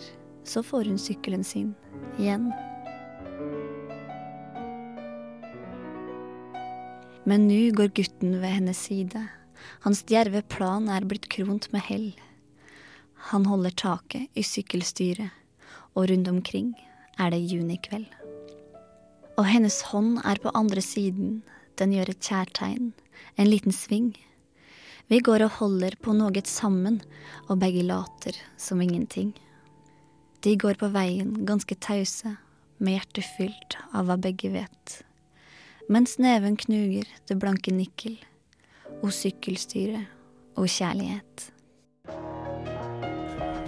Så 0.48 0.62
får 0.64 0.86
hun 0.88 1.00
sykkelen 1.02 1.44
sin 1.44 1.74
igjen. 2.20 2.52
Men 7.28 7.50
nå 7.50 7.74
går 7.76 7.90
gutten 7.98 8.38
ved 8.40 8.54
hennes 8.60 8.80
side. 8.88 9.26
Hans 9.84 10.06
djerve 10.08 10.44
plan 10.48 10.88
er 10.94 11.04
blitt 11.10 11.28
kront 11.34 11.68
med 11.74 11.84
hell. 11.90 12.12
Han 13.34 13.50
holder 13.50 13.74
taket 13.76 14.30
i 14.38 14.46
sykkelstyret, 14.46 15.34
og 15.98 16.08
rundt 16.12 16.30
omkring 16.32 16.72
er 17.20 17.34
det 17.34 17.42
junikveld. 17.50 18.08
Og 19.38 19.46
hennes 19.50 19.82
hånd 19.90 20.22
er 20.24 20.40
på 20.40 20.54
andre 20.56 20.82
siden, 20.86 21.42
den 21.82 21.92
gjør 21.98 22.14
et 22.14 22.24
kjærtegn, 22.30 22.94
en 23.36 23.52
liten 23.52 23.76
sving. 23.76 24.14
Vi 25.08 25.20
går 25.24 25.46
og 25.46 25.54
holder 25.62 25.96
på 26.04 26.12
noe 26.12 26.42
sammen, 26.44 27.00
og 27.48 27.62
begge 27.62 27.84
later 27.88 28.36
som 28.60 28.82
ingenting. 28.84 29.32
De 30.44 30.58
går 30.60 30.76
på 30.82 30.90
veien 30.92 31.46
ganske 31.48 31.76
tause, 31.80 32.36
med 32.78 32.98
hjertet 32.98 33.26
fylt 33.38 33.78
av 33.96 34.10
hva 34.10 34.18
begge 34.20 34.52
vet. 34.52 34.98
Mens 35.88 36.18
neven 36.20 36.60
knuger 36.60 37.08
det 37.30 37.40
blanke 37.40 37.72
nikkel, 37.72 38.18
og 39.00 39.16
sykkelstyret 39.16 40.12
og 40.60 40.68
kjærlighet. 40.68 41.52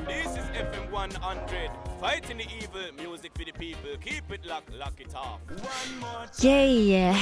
This 0.10 0.36
is 0.36 0.48
FM 0.60 0.92
100. 0.92 1.72
Fighting 2.04 2.38
the 2.38 2.48
evil, 2.60 2.92
music 3.00 3.32
for 3.36 3.46
the 3.46 3.54
people. 3.54 3.96
Keep 4.04 4.32
it 4.32 4.46
locked, 4.46 4.74
lock 4.76 5.00
it 5.00 5.16
off. 5.16 5.40
One 5.48 6.00
more 6.02 6.28
Yay! 6.44 6.94
Eh, 6.96 7.16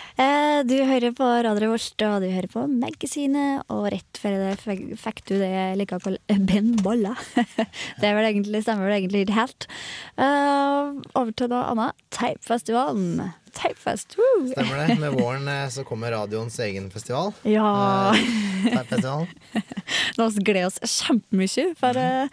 Du 0.14 0.76
hører 0.86 1.10
på 1.16 1.26
Radio 1.26 1.72
Vårt, 1.72 2.02
og 2.06 2.22
du 2.22 2.28
hører 2.30 2.46
på 2.46 2.62
Magasinet, 2.70 3.64
og 3.72 3.88
rett 3.90 4.20
før 4.22 4.36
det 4.38 4.76
fikk 5.00 5.24
du 5.26 5.34
det 5.40 5.48
jeg 5.50 5.78
liker 5.80 5.98
å 5.98 6.04
kalle 6.04 6.36
Ben 6.46 6.70
Bolla. 6.78 7.16
Det 8.00 8.12
vel 8.14 8.28
egentlig, 8.28 8.62
stemmer 8.62 8.86
vel 8.86 9.00
egentlig 9.00 9.24
helt. 9.34 9.66
Eh, 10.14 10.94
over 11.18 11.34
til 11.34 11.50
noe 11.50 11.64
annet. 11.72 12.04
Tapefestivalen. 12.14 13.32
Tapefest, 13.54 14.16
woo! 14.18 14.48
Stemmer 14.52 14.82
det. 14.88 14.98
Med 15.00 15.12
våren 15.18 15.48
eh, 15.48 15.68
så 15.72 15.84
kommer 15.86 16.12
radioens 16.12 16.58
egen 16.60 16.90
festival. 16.90 17.32
Ja. 17.44 18.14
Eh, 18.14 18.72
Teipfestival. 18.74 19.26
Nå 20.18 20.28
gleder 20.46 20.66
oss 20.70 20.80
kjempemye, 21.04 21.74
for 21.78 21.96
eh, 22.00 22.28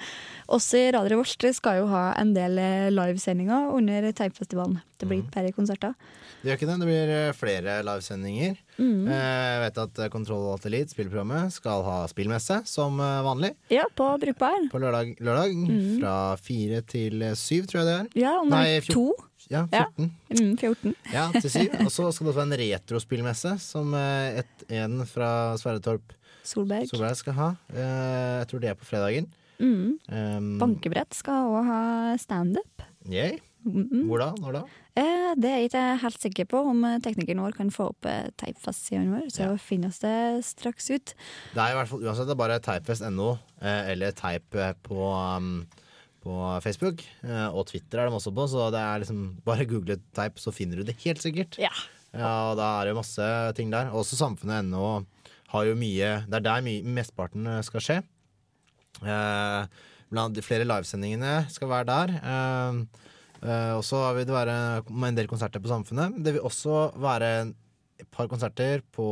oss 0.51 0.69
i 0.77 0.85
Radio 0.95 1.19
Vårt 1.21 1.45
skal 1.55 1.81
jo 1.81 1.87
ha 1.91 2.05
en 2.19 2.33
del 2.35 2.57
eh, 2.61 2.89
livesendinger 2.93 3.71
under 3.75 4.09
Tapefestivalen. 4.11 4.79
Det 5.01 5.07
blir 5.09 5.21
ikke 5.23 5.33
bare 5.37 5.51
konserter. 5.55 5.93
Det 6.41 6.49
gjør 6.49 6.57
ikke 6.57 6.67
det. 6.71 6.75
Det 6.81 6.87
blir 6.89 7.11
eh, 7.15 7.31
flere 7.37 7.75
livesendinger. 7.85 8.55
Mm. 8.81 9.07
Eh, 9.07 9.25
Jeg 9.51 9.59
vet 9.65 9.81
at 9.83 9.99
Kontroll 10.13 10.47
Alt 10.55 10.65
Elite, 10.69 10.93
spillprogrammet, 10.95 11.53
skal 11.53 11.83
ha 11.85 11.97
spillmesse 12.09 12.61
som 12.69 12.97
vanlig 12.97 13.51
Ja, 13.69 13.83
på 13.95 14.07
Brukbar. 14.21 14.57
på 14.71 14.81
lørdag, 14.81 15.15
lørdag 15.21 15.53
Mm. 15.61 15.99
fra 16.01 16.15
fire 16.41 16.81
til 16.81 17.21
syv, 17.37 17.67
tror 17.69 17.81
jeg 17.83 17.89
det 17.91 17.97
er. 17.99 18.07
Ja, 18.23 18.37
om 18.41 18.49
Nei, 18.49 18.79
to. 18.89 19.11
Ja, 19.51 19.65
Ja. 19.73 19.85
14. 19.97 20.09
Mm, 20.39 20.53
14. 20.57 20.95
Ja, 21.17 21.25
til 21.35 21.49
syv. 21.51 21.75
Og 21.85 21.91
så 21.91 22.07
skal 22.15 22.25
det 22.27 22.31
også 22.31 22.39
være 22.39 22.47
en 22.49 22.57
retrospillmesse 22.63 23.53
som 23.59 23.93
eh, 23.99 24.41
et, 24.45 24.65
en 24.81 25.01
fra 25.09 25.31
Sverre 25.61 25.83
Torp 25.83 26.15
Solberg. 26.47 26.87
Solberg 26.89 27.19
skal 27.19 27.35
ha. 27.37 27.49
Eh, 27.69 28.39
Jeg 28.41 28.47
tror 28.49 28.63
det 28.63 28.71
er 28.71 28.79
på 28.79 28.87
fredagen. 28.89 29.27
Mm. 29.61 29.99
Um, 30.09 30.45
Bankebrett 30.57 31.13
skal 31.13 31.51
òg 31.53 31.67
ha 31.67 31.81
standup. 32.17 32.81
yay. 33.11 33.37
Mm. 33.61 34.07
Hvor 34.09 34.17
da? 34.17 34.31
Når 34.41 34.55
da? 34.55 34.61
Eh, 34.97 35.35
det 35.37 35.45
er 35.51 35.59
jeg 35.61 35.67
ikke 35.69 35.81
helt 36.01 36.23
sikker 36.23 36.47
på 36.49 36.61
om 36.71 36.79
teknikeren 37.05 37.43
vår 37.43 37.53
kan 37.59 37.69
få 37.69 37.91
opp 37.91 38.07
eh, 38.09 38.31
Teipfest 38.41 38.87
i 38.95 38.97
vår, 39.05 39.27
så 39.29 39.51
Ja. 39.51 39.57
finnes 39.61 39.99
det 40.01 40.15
straks 40.47 40.89
ut. 40.89 41.13
Det 41.53 41.61
er 41.61 41.75
i 41.75 41.77
hvert 41.77 41.91
fall 41.91 42.01
uansett 42.01 42.25
det 42.25 42.33
er 42.33 42.41
bare 42.41 42.57
teipfest.no 42.65 43.27
eh, 43.61 43.91
eller 43.93 44.15
teip 44.17 44.57
eh, 44.57 44.73
på, 44.81 44.97
um, 45.37 45.67
på 46.21 46.35
Facebook. 46.63 47.03
Eh, 47.25 47.47
og 47.49 47.65
Twitter 47.71 48.01
er 48.01 48.09
de 48.09 48.17
også 48.17 48.33
på, 48.35 48.45
så 48.51 48.69
det 48.73 48.81
er 48.81 49.03
liksom 49.03 49.23
bare 49.47 49.67
google 49.69 49.97
teip, 50.15 50.39
så 50.41 50.53
finner 50.55 50.81
du 50.81 50.87
det 50.87 50.99
helt 51.05 51.21
sikkert. 51.23 51.57
Ja. 51.61 51.73
Ja, 52.11 52.51
og 52.51 52.57
da 52.59 52.67
er 52.75 52.87
det 52.87 52.93
jo 52.93 52.99
masse 52.99 53.27
ting 53.55 53.71
der. 53.71 53.91
Også 53.95 54.19
samfunnet.no 54.19 55.05
har 55.51 55.67
jo 55.67 55.75
mye 55.75 56.11
Det 56.27 56.37
er 56.39 56.43
der 56.45 56.65
mye, 56.65 56.83
mesteparten 56.97 57.47
eh, 57.47 57.63
skal 57.67 57.85
skje. 57.85 57.97
Eh, 59.01 59.79
blant 60.11 60.35
de 60.35 60.43
flere 60.43 60.67
livesendingene 60.67 61.45
skal 61.51 61.71
være 61.71 61.89
der. 61.89 62.15
Eh, 62.19 62.79
eh, 63.47 63.73
og 63.77 63.83
så 63.87 64.03
vil 64.17 64.27
det 64.27 64.35
være 64.35 64.57
en 64.83 65.19
del 65.19 65.29
konserter 65.31 65.63
på 65.63 65.71
Samfunnet. 65.71 66.19
Det 66.23 66.35
vil 66.35 66.47
også 66.47 66.91
være 66.99 67.31
et 68.01 68.09
par 68.11 68.27
konserter 68.31 68.83
på 68.93 69.07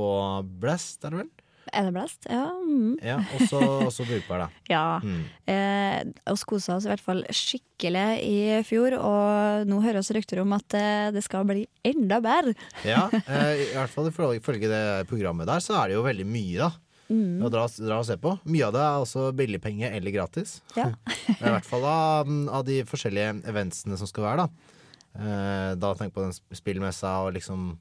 Blast, 0.59 1.03
er 1.05 1.13
det 1.13 1.23
vel? 1.23 1.31
Er 1.73 1.87
det 1.87 1.93
blest? 1.95 2.25
Ja. 2.29 2.45
Mm. 2.65 2.97
Ja, 3.03 3.19
og 3.35 3.45
så 3.49 3.59
også 3.89 4.05
Brukbar, 4.09 4.45
da. 4.45 4.47
ja. 4.73 4.83
Mm. 5.03 5.23
Eh, 5.49 6.31
oss 6.31 6.45
kosa 6.47 6.77
oss 6.77 6.87
i 6.87 6.91
hvert 6.91 7.03
fall 7.03 7.23
skikkelig 7.29 8.07
i 8.25 8.37
fjor, 8.67 8.95
og 8.97 9.69
nå 9.69 9.79
hører 9.83 10.01
oss 10.01 10.11
rykter 10.15 10.41
om 10.43 10.53
at 10.57 10.77
eh, 10.77 11.09
det 11.15 11.23
skal 11.25 11.47
bli 11.49 11.65
enda 11.85 12.21
bedre. 12.23 12.55
Ja, 12.89 13.07
eh, 13.11 13.65
i 13.69 13.71
hvert 13.75 13.91
fall 13.93 14.09
ifølge 14.09 14.69
det 14.71 14.85
programmet 15.09 15.49
der, 15.49 15.61
så 15.63 15.77
er 15.81 15.89
det 15.89 15.99
jo 15.99 16.05
veldig 16.05 16.27
mye, 16.29 16.69
da. 16.69 16.71
Mm. 17.09 17.41
Å 17.41 17.49
dra, 17.49 17.63
dra 17.73 17.99
og 18.03 18.05
se 18.05 18.19
på. 18.21 18.35
Mye 18.53 18.67
av 18.67 18.75
det 18.75 18.81
er 18.85 19.03
også 19.03 19.29
billigpenge 19.37 19.89
eller 19.97 20.13
gratis. 20.13 20.59
Ja. 20.79 20.91
I 21.33 21.41
hvert 21.41 21.67
fall 21.67 21.85
av, 21.89 22.29
av 22.53 22.65
de 22.67 22.81
forskjellige 22.87 23.39
eventsene 23.49 23.97
som 23.99 24.09
skal 24.09 24.27
være, 24.29 24.45
da. 24.45 24.75
Eh, 25.19 25.71
da 25.81 25.93
tenk 25.97 26.13
på 26.13 26.23
den 26.23 26.35
spillmessa 26.55 27.17
og 27.25 27.33
liksom 27.37 27.71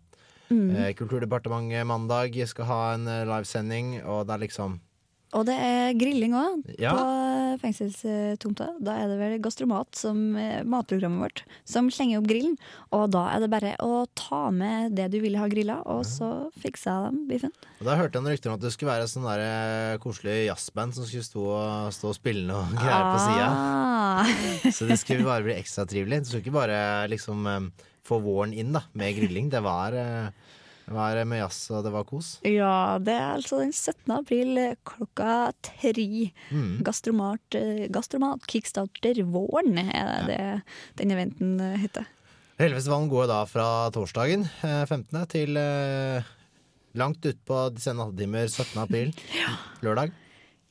Mm. 0.50 0.70
eh, 0.76 0.92
Kulturdepartementet 0.96 1.84
mandag 1.86 2.36
skal 2.48 2.64
ha 2.70 2.82
en 2.94 3.06
eh, 3.06 3.24
livesending, 3.28 3.98
og 4.04 4.26
det 4.28 4.34
er 4.38 4.46
liksom 4.48 4.78
Og 5.36 5.44
det 5.44 5.54
er 5.60 5.92
grilling 5.92 6.32
òg, 6.32 6.62
Ja. 6.80 6.94
på 6.96 7.58
fengselstomta. 7.60 8.70
Da 8.80 8.94
er 8.96 9.08
det 9.10 9.18
vel 9.20 9.34
Gastromat, 9.44 9.94
som 9.94 10.36
eh, 10.40 10.62
matprogrammet 10.64 11.20
vårt, 11.20 11.42
som 11.68 11.90
slenger 11.92 12.22
opp 12.22 12.28
grillen. 12.30 12.54
Og 12.96 13.10
da 13.12 13.26
er 13.34 13.40
det 13.44 13.50
bare 13.52 13.74
å 13.84 14.06
ta 14.16 14.50
med 14.50 14.94
det 14.96 15.10
du 15.12 15.18
ville 15.20 15.36
ha 15.36 15.46
grilla, 15.52 15.82
og 15.84 16.06
så 16.08 16.48
fikser 16.62 16.88
jeg 16.94 17.10
dem 17.10 17.18
biffen. 17.28 17.52
Og 17.80 17.84
Da 17.90 17.96
hørte 18.00 18.16
jeg 18.16 18.24
noen 18.24 18.32
rykter 18.32 18.48
om 18.52 18.56
at 18.56 18.64
det 18.64 18.72
skulle 18.72 18.94
være 18.94 19.10
sånn 19.12 19.28
der 19.28 19.44
eh, 19.44 19.98
koselig 20.00 20.38
jazzband 20.48 20.94
som 20.96 21.04
skulle 21.04 21.28
stå 21.28 21.44
stå 21.92 22.08
og 22.08 22.16
spille 22.16 22.46
noe 22.48 22.64
greier 22.72 23.12
på 23.12 23.20
sida. 23.26 23.48
Ah. 23.52 24.24
Så 24.72 24.88
det 24.88 24.96
skulle 24.98 25.24
bare 25.28 25.44
bli 25.44 25.54
ekstra 25.60 25.84
trivelig. 25.88 26.22
Du 26.24 26.32
skulle 26.32 26.44
ikke 26.46 26.56
bare 26.56 26.80
liksom 27.12 27.44
eh, 27.52 27.68
få 28.08 28.20
våren 28.24 28.54
inn 28.56 28.74
da 28.76 28.84
med 28.98 29.16
grilling. 29.18 29.50
Det 29.52 29.60
var, 29.64 29.94
eh, 29.96 30.30
det 30.88 30.96
var 30.96 31.20
med 31.28 31.42
jazz, 31.42 31.60
og 31.70 31.84
det 31.84 31.92
var 31.94 32.06
kos. 32.08 32.30
Ja, 32.48 32.98
det 33.02 33.14
er 33.14 33.34
altså 33.36 33.60
den 33.60 33.72
17. 33.72 34.14
april 34.16 34.60
eh, 34.62 34.76
klokka 34.88 35.52
tre. 35.62 36.08
Mm. 36.50 36.78
Gastromat, 36.86 37.58
eh, 37.58 37.86
Gastromat 37.92 38.46
Kickstarter 38.48 39.22
våren 39.28 39.76
er 39.84 40.28
det 40.28 40.40
den 41.00 41.12
eventen 41.16 41.58
eh, 41.60 41.76
heter. 41.84 42.08
Helvesfestivalen 42.58 43.10
går 43.12 43.28
da 43.30 43.42
fra 43.46 43.66
torsdagen 43.94 44.48
eh, 44.66 44.82
15. 44.82 45.20
til 45.30 45.60
eh, 45.60 46.26
langt 46.98 47.22
utpå 47.28 47.68
de 47.70 47.84
sene 47.84 48.02
nattetimer 48.02 48.48
17. 48.48 48.80
april. 48.82 49.12
ja. 49.42 49.54
Lørdag. 49.86 50.16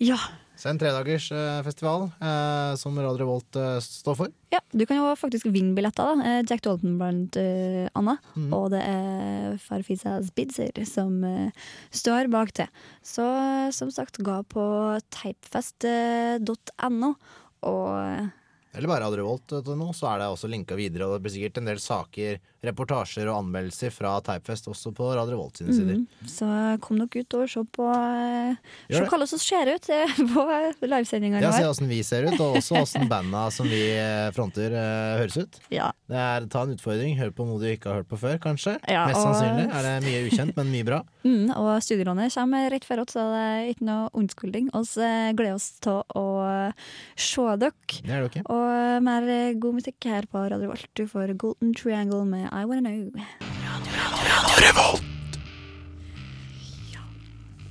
Ja. 0.04 0.18
Så 0.58 0.72
en 0.72 0.80
tredagersfestival 0.82 1.60
eh, 1.60 1.66
festival 1.68 2.08
eh, 2.18 2.72
som 2.82 2.96
Radio 2.98 3.20
Revolt 3.22 3.56
eh, 3.60 3.78
står 3.84 4.16
for. 4.18 4.28
ja, 4.54 4.62
du 4.74 4.86
kan 4.90 4.98
jo 4.98 5.16
faktisk 5.20 5.46
vinne 5.54 5.76
billetter. 5.78 6.04
da. 6.04 6.14
Eh, 6.26 6.46
Jack 6.50 6.62
Dalton 6.66 6.98
blant 6.98 7.36
uh, 7.38 7.88
annet. 8.00 8.18
Mm. 8.36 8.54
Og 8.58 8.72
det 8.74 8.82
er 8.82 9.58
Farfisa 9.62 10.24
Spitzer 10.26 10.86
som 10.90 11.24
uh, 11.24 11.52
står 11.92 12.28
bak 12.34 12.54
det. 12.58 12.68
Så 13.06 13.24
som 13.76 13.92
sagt, 13.94 14.18
ga 14.26 14.42
på 14.50 14.98
teipfest.no. 15.14 17.14
Og 17.68 17.92
Eller 18.78 18.88
bare 18.92 19.08
Revolt 19.18 19.52
vet 19.52 19.66
du, 19.66 19.74
så 19.98 20.12
er 20.14 20.20
det 20.22 20.28
også 20.30 20.50
linka 20.52 20.76
videre. 20.78 21.08
Og 21.08 21.18
det 21.18 21.24
blir 21.26 21.34
sikkert 21.34 21.58
en 21.62 21.66
del 21.72 21.80
saker, 21.82 22.38
reportasjer 22.68 23.28
og 23.32 23.40
anmeldelser 23.44 23.92
fra 23.94 24.16
Typefest 24.26 24.68
også 24.70 24.92
på 24.98 25.08
Radio 25.16 25.36
Revolt 25.36 25.58
sine 25.62 25.74
sider. 25.74 26.00
mm, 26.02 26.28
så 26.30 26.48
kom 26.84 26.98
nok 27.00 27.16
ut 27.16 27.36
og 27.38 27.46
se 27.50 27.64
på 27.78 27.86
eh, 27.94 28.56
Se 28.94 29.04
hvordan 29.06 29.30
vi 29.32 29.40
ser 29.42 29.72
ut 29.74 29.90
eh, 29.94 30.14
på 30.34 30.46
livesendingene 30.90 31.42
Ja, 31.46 31.52
Se 31.56 31.64
våre. 31.64 31.72
åssen 31.74 31.90
vi 31.92 32.00
ser 32.06 32.28
ut, 32.30 32.38
og 32.44 32.58
også 32.62 32.82
åssen 32.82 33.08
banda 33.12 33.48
som 33.54 33.70
vi 33.70 33.82
eh, 33.96 34.30
fronter, 34.36 34.74
høres 35.22 35.38
ut. 35.42 35.60
Ja. 35.74 35.92
Det 36.10 36.18
er 36.22 36.48
Ta 36.52 36.64
en 36.68 36.76
utfordring. 36.78 37.18
Hør 37.20 37.34
på 37.36 37.46
noe 37.50 37.60
du 37.62 37.68
ikke 37.72 37.90
har 37.92 38.02
hørt 38.02 38.10
på 38.12 38.20
før, 38.22 38.38
kanskje. 38.44 38.78
Ja, 38.90 39.06
Mest 39.10 39.22
og- 39.22 39.30
sannsynlig 39.32 39.68
er 39.74 39.88
det 39.88 39.96
mye 40.08 40.24
ukjent, 40.30 40.56
men 40.60 40.74
mye 40.76 40.88
bra. 40.94 41.02
Mm, 41.28 41.50
og 41.60 41.82
studielånet 41.84 42.32
kommer 42.32 42.70
rett 42.72 42.86
før 42.88 43.02
oss, 43.04 43.12
så 43.18 43.20
det 43.34 43.40
er 43.44 43.66
ikke 43.74 43.84
noe 43.84 44.06
unnskyldning. 44.16 44.70
Vi 44.72 45.08
gleder 45.36 45.58
oss 45.58 45.66
til 45.84 45.98
å 46.16 46.24
se 47.20 47.44
dere. 47.60 47.74
Det 47.98 48.14
er 48.16 48.22
det 48.24 48.30
okay. 48.30 48.44
Og 48.48 48.67
mer 49.04 49.28
eh, 49.32 49.56
god 49.60 49.80
musikk 49.80 50.08
her 50.10 50.28
på 50.30 50.42
Radio 50.44 50.68
Revolt. 50.68 50.90
Du 50.98 51.06
får 51.10 51.36
Golden 51.40 51.74
Triangle 51.78 52.26
med 52.26 52.48
I 52.52 52.64
Wanna 52.66 52.90
Know. 52.90 53.12
Ja. 53.64 54.88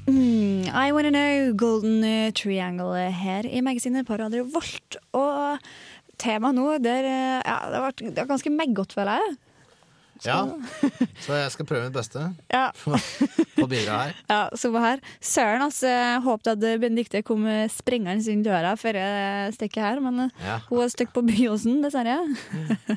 Mm, 0.06 0.68
I 0.70 0.92
Wanna 0.92 1.10
Know, 1.10 1.52
Golden 1.58 2.04
eh, 2.04 2.32
Triangle 2.32 2.94
eh, 3.00 3.12
her 3.12 3.46
i 3.46 3.60
magasinet 3.60 4.06
på 4.06 4.18
Radio 4.20 4.44
Volt. 4.54 4.98
Og 5.18 5.58
temaet 6.22 6.54
nå, 6.54 6.68
er, 6.78 7.08
eh, 7.10 7.40
ja, 7.42 7.56
det, 7.72 7.82
vært, 7.82 8.04
det 8.14 8.22
er 8.22 8.30
ganske 8.30 8.52
meggot, 8.54 8.94
føler 8.94 9.18
jeg. 9.18 9.36
Ja, 10.24 10.38
så 11.24 11.36
jeg 11.36 11.50
skal 11.52 11.66
prøve 11.68 11.84
mitt 11.88 11.96
beste 11.96 12.22
Ja, 12.56 12.70
på 12.76 12.94
å 13.64 13.68
bidra 13.68 13.98
her. 14.06 14.14
ja 14.32 14.38
så 14.56 14.70
var 14.74 14.84
her. 14.86 15.02
Søren, 15.20 15.64
altså. 15.66 15.90
Håpet 16.24 16.52
at 16.54 16.64
Benedicte 16.80 17.20
kom 17.26 17.44
sprengende 17.72 18.24
inn 18.32 18.42
døra 18.46 18.72
før 18.80 18.96
jeg 19.00 19.54
stikker 19.58 19.84
her, 19.84 20.00
men 20.04 20.26
eh, 20.26 20.42
Ja. 20.46 20.56
hun 20.70 20.82
er 20.86 20.92
stuck 20.92 21.12
på 21.16 21.24
Byåsen, 21.26 21.82
dessverre. 21.84 22.16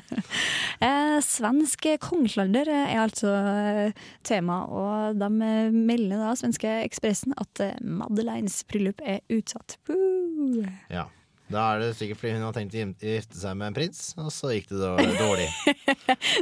eh, 0.80 1.18
svensk 1.24 1.86
kongeslalder 2.02 2.70
er 2.72 2.96
altså 3.02 3.32
eh, 3.36 4.02
tema, 4.26 4.62
og 4.70 5.20
de 5.20 5.30
eh, 5.46 5.70
melder 5.74 6.20
da, 6.24 6.34
svenske 6.38 6.72
Ekspressen, 6.86 7.34
at 7.40 7.64
Madeleines 7.84 8.62
bryllup 8.70 9.00
er 9.04 9.20
utsatt. 9.32 9.76
Woo! 9.90 10.64
Ja. 10.92 11.08
Da 11.50 11.64
er 11.74 11.80
det 11.82 11.94
sikkert 11.98 12.20
fordi 12.20 12.36
hun 12.36 12.44
har 12.46 12.54
tenkt 12.54 12.76
å 12.78 12.84
gifte 13.02 13.38
seg 13.40 13.56
med 13.58 13.72
en 13.72 13.76
prins, 13.80 14.02
og 14.20 14.30
så 14.34 14.52
gikk 14.54 14.70
det 14.70 14.92
dårlig. 15.24 15.48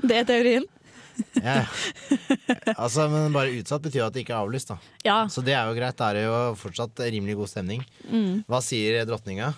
Det 0.05 0.19
er 0.21 0.27
teorien. 0.29 0.67
Ja. 1.39 1.63
Altså, 2.75 3.07
men 3.11 3.35
bare 3.35 3.53
utsatt 3.59 3.83
betyr 3.85 4.07
at 4.07 4.15
det 4.15 4.25
ikke 4.25 4.35
er 4.35 4.43
avlyst, 4.43 4.73
da. 4.73 4.77
Ja. 5.07 5.19
Så 5.31 5.43
det 5.45 5.55
er 5.57 5.69
jo 5.69 5.77
greit. 5.77 5.97
Da 5.99 6.11
er 6.11 6.19
det 6.19 6.25
jo 6.27 6.39
fortsatt 6.59 7.01
rimelig 7.09 7.37
god 7.39 7.51
stemning. 7.51 7.85
Mm. 8.09 8.43
Hva 8.49 8.61
sier 8.65 9.01
dronninga? 9.09 9.53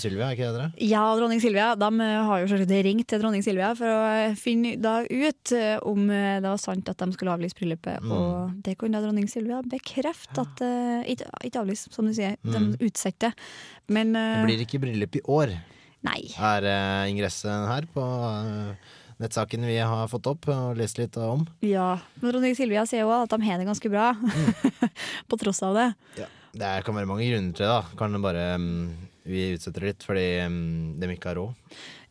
Sylvia, 0.00 0.28
er 0.28 0.36
ikke 0.36 0.48
det 0.48 0.56
dere? 0.56 0.70
Ja, 0.82 1.04
dronning 1.18 1.42
Sylvia. 1.42 1.72
de 1.78 1.90
eh, 2.04 2.18
har 2.28 2.42
jo 2.42 2.50
selvsagt 2.50 2.74
ringt 2.88 3.08
til 3.12 3.22
dronning 3.22 3.44
Sylvia 3.44 3.72
for 3.78 3.88
å 3.88 4.00
eh, 4.10 4.36
finne 4.38 4.74
da 4.82 4.98
ut 5.04 5.54
eh, 5.56 5.76
om 5.88 6.08
eh, 6.10 6.40
det 6.42 6.48
var 6.48 6.60
sant 6.60 6.90
at 6.92 7.02
de 7.02 7.16
skulle 7.16 7.34
avlyse 7.34 7.58
bryllupet. 7.58 8.02
Mm. 8.02 8.14
Og 8.16 8.62
det 8.64 8.76
kunne 8.80 8.98
da 8.98 9.04
dronning 9.06 9.28
Sylvia 9.30 9.62
bekrefte 9.66 10.42
at 10.42 10.62
uh, 10.64 11.02
ikke, 11.08 11.28
ikke 11.48 11.62
avlyse, 11.62 11.92
som 11.94 12.08
du 12.08 12.14
sier. 12.16 12.38
Mm. 12.42 12.54
De 12.54 12.88
utsetter. 12.88 13.36
Men 13.92 14.16
uh, 14.16 14.40
Det 14.40 14.48
blir 14.50 14.64
ikke 14.66 14.82
bryllup 14.82 15.18
i 15.18 15.22
år, 15.30 15.54
nei. 16.06 16.20
er 16.38 16.68
uh, 16.68 17.10
ingressen 17.10 17.68
her 17.70 17.86
på 17.92 18.02
eh, 18.02 18.90
nettsaken 19.22 19.64
vi 19.68 19.78
har 19.78 20.08
fått 20.10 20.26
opp 20.30 20.48
og 20.52 20.76
lest 20.78 20.98
litt 21.00 21.16
om. 21.22 21.46
Ja, 21.64 21.94
men 22.20 22.34
Ronny 22.34 22.52
Silvia 22.58 22.82
sier 22.90 23.06
jo 23.06 23.12
at 23.14 23.30
de 23.32 23.40
har 23.46 23.62
det 23.62 23.68
ganske 23.70 23.90
bra, 23.92 24.10
på 25.30 25.38
tross 25.40 25.62
av 25.66 25.78
det. 25.78 25.88
Det 26.52 26.66
er- 26.68 26.82
kan 26.84 26.94
være 26.98 27.08
mange 27.08 27.24
grunner 27.30 27.54
til 27.56 27.64
det. 27.64 27.70
da 27.72 27.96
Kan 27.96 28.12
det 28.12 28.20
bare 28.20 28.58
mm, 28.60 28.90
Vi 29.24 29.52
utsetter 29.54 29.80
det 29.80 29.88
litt 29.92 30.02
fordi 30.04 30.24
mm, 30.50 30.98
de 31.00 31.08
ikke 31.14 31.30
har 31.30 31.36
råd. 31.38 31.54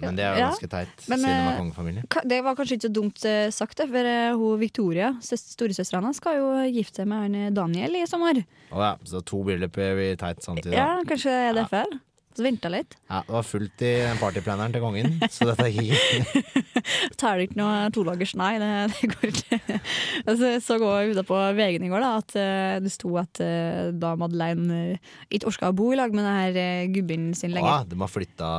Men 0.01 0.15
det 0.17 0.23
er 0.25 0.31
jo 0.33 0.39
Ja. 0.39 0.47
ganske 0.49 0.69
teit, 0.71 1.03
Men, 1.11 1.19
siden 1.19 1.29
de 1.29 1.41
eh, 1.41 1.45
var 1.51 1.57
kongefamilie. 1.59 2.03
Det 2.31 2.37
var 2.43 2.55
kanskje 2.55 2.77
ikke 2.77 2.87
så 2.87 2.93
dumt 2.95 3.25
eh, 3.29 3.49
sagt, 3.53 3.77
det, 3.77 3.85
for 3.91 4.07
eh, 4.09 4.31
hun 4.33 4.59
Victoria, 4.63 5.11
søs- 5.21 5.43
storesøstera 5.53 5.99
hennes, 6.01 6.17
skal 6.17 6.39
jo 6.39 6.47
gifte 6.73 7.03
seg 7.03 7.07
med 7.11 7.35
eh, 7.37 7.51
Daniel 7.53 7.99
i 7.99 8.05
sommer. 8.09 8.39
Å 8.71 8.79
ja, 8.81 8.95
så 9.05 9.21
to 9.21 9.43
bryllup 9.45 9.75
blir 9.77 10.15
teit 10.17 10.41
samtidig. 10.41 10.73
Ja, 10.73 10.87
kanskje 11.03 11.11
kanskje 11.11 11.35
det 11.35 11.43
er 11.51 11.59
derfor. 11.59 11.99
Så 12.31 12.45
venta 12.45 12.69
litt. 12.71 12.95
Ja, 13.09 13.19
det 13.27 13.33
var 13.35 13.43
fullt 13.43 13.81
i 13.83 13.91
partyplaneren 14.21 14.71
til 14.71 14.83
kongen, 14.83 15.17
så 15.27 15.49
dette 15.49 15.67
gikk 15.67 15.99
ikke. 15.99 16.61
Tar 17.19 17.37
det 17.37 17.49
ikke 17.49 17.59
noe 17.59 17.89
tolagers, 17.91 18.33
nei, 18.39 18.53
det, 18.61 18.69
det 18.93 19.09
går 19.11 19.33
ikke. 19.33 19.59
altså, 20.29 20.51
så 20.63 20.77
går 20.79 20.95
jeg 20.95 21.11
ute 21.11 21.25
på 21.27 21.39
VG-en 21.57 21.87
i 21.87 21.91
går 21.91 22.05
da, 22.05 22.13
at 22.21 22.37
eh, 22.39 22.77
det 22.85 22.93
sto 22.93 23.11
at 23.19 23.43
eh, 23.43 23.91
da 23.91 24.13
Madeleine 24.19 24.79
eh, 24.93 25.11
ikke 25.27 25.51
orka 25.51 25.73
å 25.73 25.75
bo 25.75 25.89
i 25.91 25.99
lag 25.99 26.15
med 26.15 26.23
denne 26.23 26.71
uh, 26.85 26.87
gubben 26.95 27.29
sin 27.35 27.51
lenger. 27.51 27.67
lenger. 27.67 27.91
de 27.91 27.99
har 27.99 28.13
flytta 28.15 28.51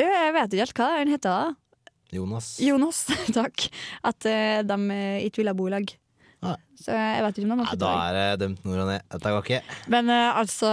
Jeg 0.00 0.34
vet 0.38 0.56
ikke 0.56 0.64
helt 0.64 0.80
hva 0.80 0.90
han 0.96 1.14
heter 1.14 1.36
da. 1.36 1.94
Jonas. 2.16 2.50
Jonas, 2.64 3.04
takk. 3.38 3.68
At 4.08 4.24
de 4.24 4.80
ikke 5.28 5.44
ville 5.44 5.54
bo 5.54 5.68
i 5.68 5.76
lag. 5.76 5.96
Nei. 6.40 6.56
Så 6.80 6.96
jeg 6.96 7.22
vet 7.26 7.38
ikke 7.38 7.46
om 7.46 7.52
de 7.52 7.60
har 7.60 7.74
flytta. 7.74 7.84
da 7.84 7.94
er 8.08 8.16
det 8.16 8.44
dømt 8.46 8.64
nord 8.64 8.84
og 8.86 8.92
ned. 8.94 9.08
Dette 9.12 9.36
går 9.36 9.44
ikke. 9.44 9.80
Men 9.92 10.10
altså, 10.16 10.72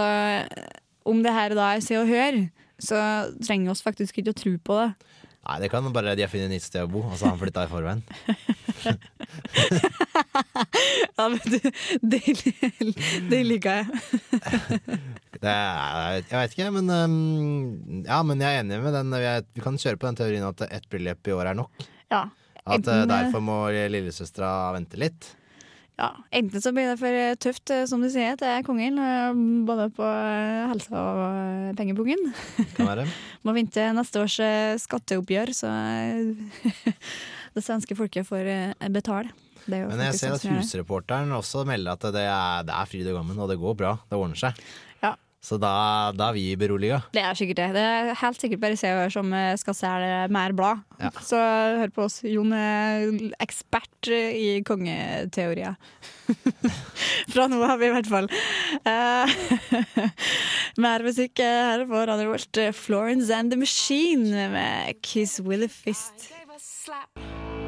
om 1.06 1.22
det 1.24 1.34
her 1.34 1.54
da 1.58 1.74
er 1.74 1.84
Se 1.84 1.98
og 2.00 2.08
Hør, 2.10 2.40
så 2.78 2.98
trenger 3.42 3.68
vi 3.68 3.74
oss 3.74 3.84
faktisk 3.84 4.18
ikke 4.20 4.34
å 4.34 4.38
tro 4.38 4.54
på 4.58 4.80
det. 4.82 4.90
Nei, 5.48 5.60
det 5.62 5.70
kan 5.72 5.86
bare 5.94 6.12
de 6.18 6.24
har 6.26 6.30
funnet 6.32 6.50
nytt 6.52 6.66
sted 6.66 6.84
å 6.84 6.90
bo, 6.90 7.00
og 7.08 7.14
så 7.16 7.28
har 7.28 7.32
han 7.32 7.40
flytta 7.40 7.64
i 7.64 7.70
forveien. 7.72 8.02
Ja, 11.18 11.28
men 11.28 11.40
det, 11.50 11.72
det, 12.02 12.20
det 13.30 13.40
liker 13.46 13.80
jeg. 13.80 13.86
Det 15.38 15.50
er, 15.52 16.16
jeg 16.18 16.34
vet 16.34 16.54
ikke, 16.56 16.70
men 16.74 16.88
um, 16.90 18.02
Ja, 18.02 18.16
men 18.26 18.40
jeg 18.42 18.56
er 18.56 18.64
enig 18.64 18.80
med 18.82 18.96
den. 18.96 19.12
Vi, 19.54 19.62
kan 19.62 19.76
kjøre 19.78 20.00
på 20.00 20.08
den 20.08 20.18
teorien 20.18 20.46
at 20.48 20.64
ett 20.66 20.88
bryllup 20.90 21.30
i 21.30 21.34
år 21.36 21.52
er 21.52 21.58
nok. 21.60 21.84
Ja. 22.10 22.24
At 22.64 22.80
Enten, 22.80 23.04
eh, 23.04 23.06
derfor 23.06 23.44
må 23.44 23.58
lillesøstera 23.70 24.72
vente 24.74 24.98
litt. 24.98 25.28
Ja, 25.98 26.12
Enten 26.30 26.62
så 26.62 26.70
blir 26.70 26.92
det 26.92 26.98
for 27.00 27.38
tøft, 27.42 27.72
eh, 27.74 27.84
som 27.90 28.02
du 28.02 28.06
sier, 28.12 28.36
til 28.38 28.62
kongen, 28.66 29.00
eh, 29.02 29.40
både 29.66 29.88
på 29.96 30.06
helse 30.06 30.78
helsa 30.78 31.00
og 31.02 31.24
eh, 31.26 31.74
pengepungen. 31.78 32.30
Kan 32.76 32.86
være. 32.92 33.08
Må 33.44 33.54
vente 33.56 33.88
neste 33.96 34.22
års 34.22 34.38
eh, 34.44 34.78
skatteoppgjør, 34.78 35.52
så 35.56 35.72
eh, 35.72 36.94
det 37.56 37.64
svenske 37.66 37.98
folket 37.98 38.28
får 38.28 38.46
eh, 38.54 38.88
betale. 38.94 39.34
Men 39.68 40.00
jeg 40.00 40.16
ser 40.16 40.32
sånn 40.32 40.54
at 40.54 40.62
husreporteren 40.62 41.32
også 41.36 41.66
melder 41.68 41.98
at 41.98 42.04
det 42.14 42.22
er, 42.24 42.62
det 42.64 42.72
er 42.72 42.88
fryd 42.88 43.10
og 43.10 43.18
gammen, 43.18 43.40
og 43.42 43.50
det 43.50 43.58
går 43.60 43.74
bra. 43.76 43.96
Det 44.08 44.16
ordner 44.16 44.38
seg. 44.40 44.62
Så 45.38 45.54
da, 45.62 46.10
da 46.18 46.32
er 46.32 46.34
vi 46.34 46.44
beroliga. 46.58 46.98
Det 47.14 47.22
er 47.22 47.36
sikkert 47.38 47.60
det. 47.60 47.68
Det 47.76 47.82
er 47.86 48.08
helt 48.20 48.42
sikkert 48.42 48.62
bare 48.64 48.78
Se 48.80 48.90
og 48.90 49.04
Hør 49.04 49.12
som 49.14 49.34
eh, 49.38 49.52
skal 49.60 49.76
selge 49.78 50.16
mer 50.34 50.54
blad. 50.58 50.82
Ja. 50.98 51.12
Så 51.22 51.38
hør 51.78 51.92
på 51.94 52.06
oss. 52.08 52.18
Jon 52.26 52.50
er 52.56 53.06
ekspert 53.38 54.10
i 54.10 54.58
kongeteorier. 54.66 55.78
Fra 57.32 57.46
nå 57.50 57.60
har 57.62 57.78
vi 57.78 57.86
i 57.86 57.94
hvert 57.94 58.10
fall. 58.10 58.26
Eh, 58.82 59.36
mer 60.84 61.06
musikk 61.06 61.38
eh, 61.44 61.62
her 61.70 61.86
på 61.86 62.02
Radio 62.10 62.32
Volt. 62.32 62.62
Florence 62.74 63.30
and 63.34 63.54
the 63.54 63.60
Machine 63.60 64.50
med 64.50 64.98
'Kiss 65.02 65.38
with 65.40 65.62
a 65.62 65.70
Fist'. 65.70 66.32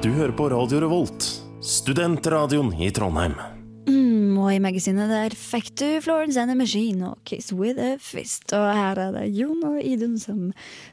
Du 0.03 0.11
hører 0.11 0.33
på 0.33 0.49
Radio 0.49 0.81
Revolt, 0.81 1.27
studentradioen 1.61 2.73
i 2.81 2.91
Trondheim. 2.91 3.60
Mm, 4.41 4.47
og 4.47 4.55
i 4.55 4.61
magasinet 4.63 5.11
der 5.11 5.35
fikk 5.37 5.71
du 5.77 5.87
Florence 6.01 6.41
and 6.41 6.49
the 6.51 6.57
Machine 6.57 7.05
og 7.11 7.19
Kiss 7.29 7.53
with 7.53 7.79
a 7.81 7.97
Fist. 8.01 8.53
Og 8.57 8.65
her 8.73 8.99
er 8.99 9.13
det 9.13 9.25
Jon 9.37 9.61
og 9.69 9.81
Idun 9.85 10.17
som 10.21 10.47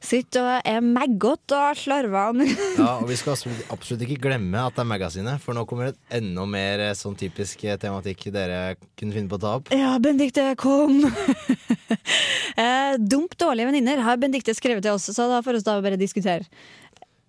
sitter 0.03 0.43
og 0.43 0.67
er 0.67 0.81
maggot 0.83 1.55
og 1.55 1.77
slarver. 1.79 2.41
Ja, 2.77 2.97
og 2.99 3.07
vi 3.09 3.15
skal 3.19 3.37
absolutt, 3.71 4.03
ikke 4.03 4.19
glemme 4.27 4.65
at 4.67 4.75
det 4.75 4.83
er 4.83 4.89
magasinet, 4.89 5.41
for 5.43 5.55
nå 5.55 5.63
kommer 5.69 5.91
det 5.93 6.19
enda 6.19 6.43
mer 6.49 6.83
eh, 6.89 6.95
sånn 6.97 7.15
typisk 7.19 7.63
eh, 7.67 7.77
tematikk 7.79 8.27
dere 8.35 8.75
kunne 8.99 9.15
finne 9.15 9.31
på 9.31 9.39
å 9.39 9.43
ta 9.43 9.53
opp. 9.61 9.71
Ja, 9.75 9.93
Benedicte, 10.03 10.49
kom! 10.59 10.99
eh, 12.63 12.97
dump 12.99 13.37
dårlige 13.39 13.69
venninner 13.71 14.03
har 14.03 14.19
Benedicte 14.19 14.55
skrevet 14.57 14.83
til 14.85 14.97
oss, 14.97 15.07
så 15.13 15.29
da 15.31 15.39
får 15.45 15.59
vi 15.61 15.65
da 15.67 15.77
bare 15.85 15.99
diskutere. 15.99 16.43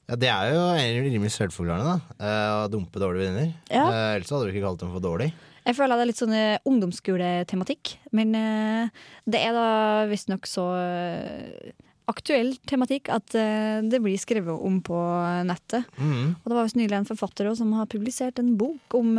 Ja, 0.08 0.16
Det 0.16 0.28
er 0.32 0.54
jo 0.54 1.04
rimelig 1.04 1.34
selvforklarende, 1.36 1.98
da. 1.98 2.16
eh, 2.24 2.52
Å 2.64 2.70
dumpe 2.72 3.00
dårlige 3.02 3.28
venner. 3.28 3.52
Ja. 3.68 3.84
Ellers 4.16 4.32
hadde 4.32 4.48
du 4.48 4.54
ikke 4.54 4.64
kalt 4.64 4.80
dem 4.82 4.94
for 4.94 5.04
dårlig. 5.04 5.30
Jeg 5.68 5.76
føler 5.76 5.98
det 5.98 6.04
er 6.06 6.08
litt 6.08 6.22
sånn 6.22 6.32
eh, 6.36 6.62
ungdomsskoletematikk, 6.68 7.98
men 8.16 8.32
eh, 8.38 9.04
det 9.28 9.42
er 9.44 9.52
da 9.52 9.68
visstnok 10.08 10.48
så 10.48 10.64
eh, 10.80 11.74
aktuell 12.08 12.54
tematikk 12.64 13.10
at 13.12 13.34
det 13.36 13.98
blir 14.00 14.16
skrevet 14.16 14.62
om 14.64 14.78
på 14.80 14.96
nettet. 15.44 15.84
Mm. 16.00 16.38
Og 16.40 16.46
det 16.46 16.56
var 16.56 16.64
visst 16.64 16.78
nylig 16.78 16.96
en 16.96 17.08
forfatter 17.10 17.50
også 17.50 17.66
som 17.66 17.74
har 17.76 17.90
publisert 17.92 18.40
en 18.40 18.54
bok 18.56 18.96
om 18.96 19.10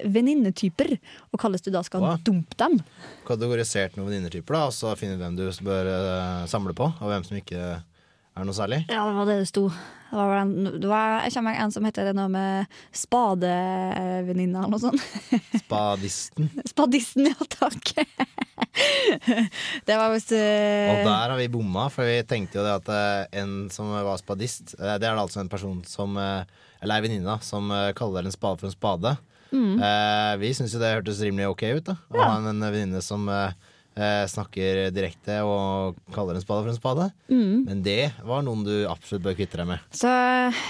venninnetyper, 0.00 0.94
og 1.28 1.42
kalles 1.42 1.60
du 1.60 1.68
da 1.74 1.82
skal 1.84 2.00
Hva? 2.00 2.14
dumpe 2.24 2.56
dem. 2.56 2.78
Kategorisert 3.28 3.98
noen 3.98 4.08
venninnetyper, 4.08 4.56
da, 4.56 4.62
og 4.70 4.72
så 4.72 4.94
finne 4.96 5.20
hvem 5.20 5.36
du 5.36 5.44
bør 5.68 5.92
samle 6.48 6.72
på, 6.80 6.88
og 6.88 7.12
hvem 7.12 7.28
som 7.28 7.36
ikke 7.42 7.74
er 8.40 8.46
det 8.46 8.48
noe 8.48 8.56
særlig. 8.56 8.78
Ja, 8.88 9.02
det 9.04 9.16
var 9.18 9.26
det 9.28 9.40
det 9.42 9.48
sto. 9.50 9.66
Det 10.10 10.16
var, 10.18 10.30
vel 10.32 10.38
en, 10.40 10.78
det 10.82 10.88
var 10.90 11.12
jeg 11.22 11.34
kommer 11.36 11.58
en 11.62 11.72
som 11.74 11.84
heter 11.86 12.08
det 12.08 12.14
noe 12.18 12.30
med 12.32 12.78
spadevenninne 12.96 14.62
eller 14.62 14.72
noe 14.72 14.80
sånt. 14.82 15.04
Spadisten. 15.64 16.48
Spadisten, 16.66 17.28
ja 17.30 17.46
takk. 17.52 17.92
det 19.86 19.98
var 20.00 20.10
visst 20.14 20.32
uh... 20.34 20.40
Og 20.40 21.04
der 21.04 21.30
har 21.30 21.36
vi 21.38 21.50
bomma, 21.52 21.86
for 21.92 22.08
vi 22.08 22.18
tenkte 22.26 22.58
jo 22.58 22.66
det 22.66 22.74
at 22.80 22.90
eh, 22.94 23.40
en 23.42 23.54
som 23.72 23.92
var 23.92 24.18
spadist 24.20 24.74
eh, 24.78 24.96
Det 25.00 25.08
er 25.08 25.14
da 25.14 25.24
altså 25.24 25.40
en 25.42 25.50
person 25.50 25.80
som 25.88 26.18
Eller 26.18 26.96
ei 26.96 27.04
venninne, 27.04 27.36
som 27.44 27.70
kaller 27.98 28.26
en 28.26 28.34
spade 28.34 28.62
for 28.62 28.70
en 28.70 28.74
spade. 28.74 29.14
Mm. 29.50 29.76
Vi 30.40 30.52
syns 30.56 30.72
jo 30.72 30.80
det 30.80 30.94
hørtes 30.94 31.20
rimelig 31.20 31.50
ok 31.50 31.64
ut, 31.76 31.90
da. 31.90 31.96
Å 32.08 32.22
ha 32.22 32.36
en 32.38 32.62
venninne 32.64 33.02
som 33.04 33.28
eh, 34.00 34.24
snakker 34.30 34.88
direkte 34.94 35.40
og 35.46 35.98
kaller 36.14 36.38
en 36.38 36.44
spade 36.44 36.64
for 36.64 36.72
en 36.72 36.78
spade. 36.78 37.08
Mm. 37.30 37.66
Men 37.68 37.84
det 37.86 38.10
var 38.26 38.44
noen 38.46 38.64
du 38.66 38.74
absolutt 38.90 39.24
bør 39.28 39.38
kvitte 39.38 39.60
deg 39.60 39.70
med. 39.70 39.84
Så 39.94 40.10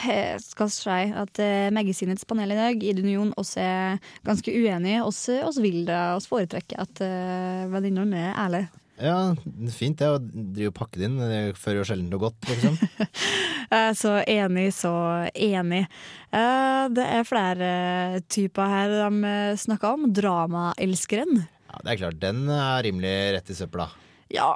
jeg 0.09 0.43
skal 0.45 0.73
si 0.75 0.99
at 1.25 1.43
eh, 1.43 1.71
magasinets 1.75 2.27
panel 2.29 2.55
i 2.55 2.59
dag, 2.59 2.85
i 2.85 2.95
Union 2.99 3.33
også 3.41 3.65
er 3.65 4.13
ganske 4.27 4.53
uenige. 4.53 5.07
Oss, 5.07 5.25
oss 5.41 5.63
vil 5.63 5.83
det, 5.89 6.03
oss 6.17 6.29
foretrekker 6.31 6.83
at 6.83 7.03
eh, 7.07 7.67
venninnene 7.73 8.29
er 8.31 8.39
ærlige. 8.47 8.71
Ja, 9.01 9.33
fint 9.73 9.97
det 9.97 10.09
å 10.13 10.19
drive 10.21 10.69
og 10.69 10.77
pakke 10.77 11.01
det 11.01 11.07
inn. 11.09 11.21
Det 11.21 11.57
fører 11.57 11.81
jo 11.81 11.87
sjelden 11.89 12.11
noe 12.13 12.21
godt, 12.21 12.51
liksom. 12.51 12.77
Så 14.01 14.17
enig, 14.27 14.73
så 14.75 14.91
enig. 15.31 15.85
Eh, 16.35 16.85
det 16.91 17.05
er 17.07 17.29
flere 17.29 17.69
typer 18.27 18.67
her 18.67 18.95
de 18.97 19.31
eh, 19.31 19.59
snakker 19.63 19.95
om. 19.95 20.09
Dramaelskeren. 20.11 21.45
Ja, 21.71 21.83
det 21.87 21.93
er 21.93 22.01
klart, 22.01 22.23
den 22.23 22.49
er 22.51 22.83
rimelig 22.83 23.13
rett 23.37 23.53
i 23.53 23.55
søpla. 23.55 23.87
Ja, 24.31 24.53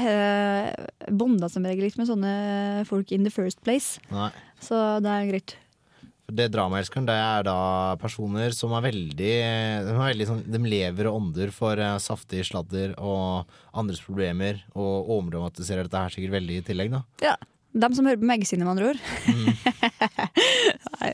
eh, 0.00 0.70
bonda 1.12 1.48
som 1.52 1.64
regel 1.64 1.86
litt 1.86 1.98
med 2.00 2.08
sånne 2.08 2.32
folk 2.88 3.12
in 3.12 3.24
the 3.24 3.32
first 3.32 3.60
place, 3.64 4.00
Nei. 4.12 4.30
så 4.60 4.98
det 5.04 5.12
er 5.12 5.30
greit. 5.30 5.54
Det 6.24 6.46
Dramaelskeren 6.52 7.04
det 7.08 7.14
er 7.20 7.44
da 7.44 7.56
personer 8.00 8.54
som 8.56 8.72
er 8.76 8.84
veldig, 8.86 9.16
de, 9.20 9.32
er 9.44 9.98
veldig 9.98 10.28
sånn, 10.28 10.44
de 10.48 10.60
lever 10.64 11.08
og 11.08 11.18
ånder 11.18 11.52
for 11.52 11.80
uh, 11.80 11.98
saftig 12.00 12.46
sladder 12.48 12.94
og 12.96 13.50
andres 13.76 14.00
problemer, 14.04 14.62
og 14.72 15.10
overdramatiserer 15.18 15.84
dette 15.84 16.00
her 16.00 16.16
sikkert 16.16 16.38
veldig 16.38 16.62
i 16.62 16.64
tillegg, 16.64 16.96
da. 16.96 17.02
Ja, 17.24 17.36
dem 17.76 17.96
som 17.96 18.08
hører 18.08 18.20
på 18.22 18.28
magasinet, 18.28 18.64
med 18.64 18.76
andre 18.76 18.94
ord. 18.94 19.00
Nei. 21.04 21.12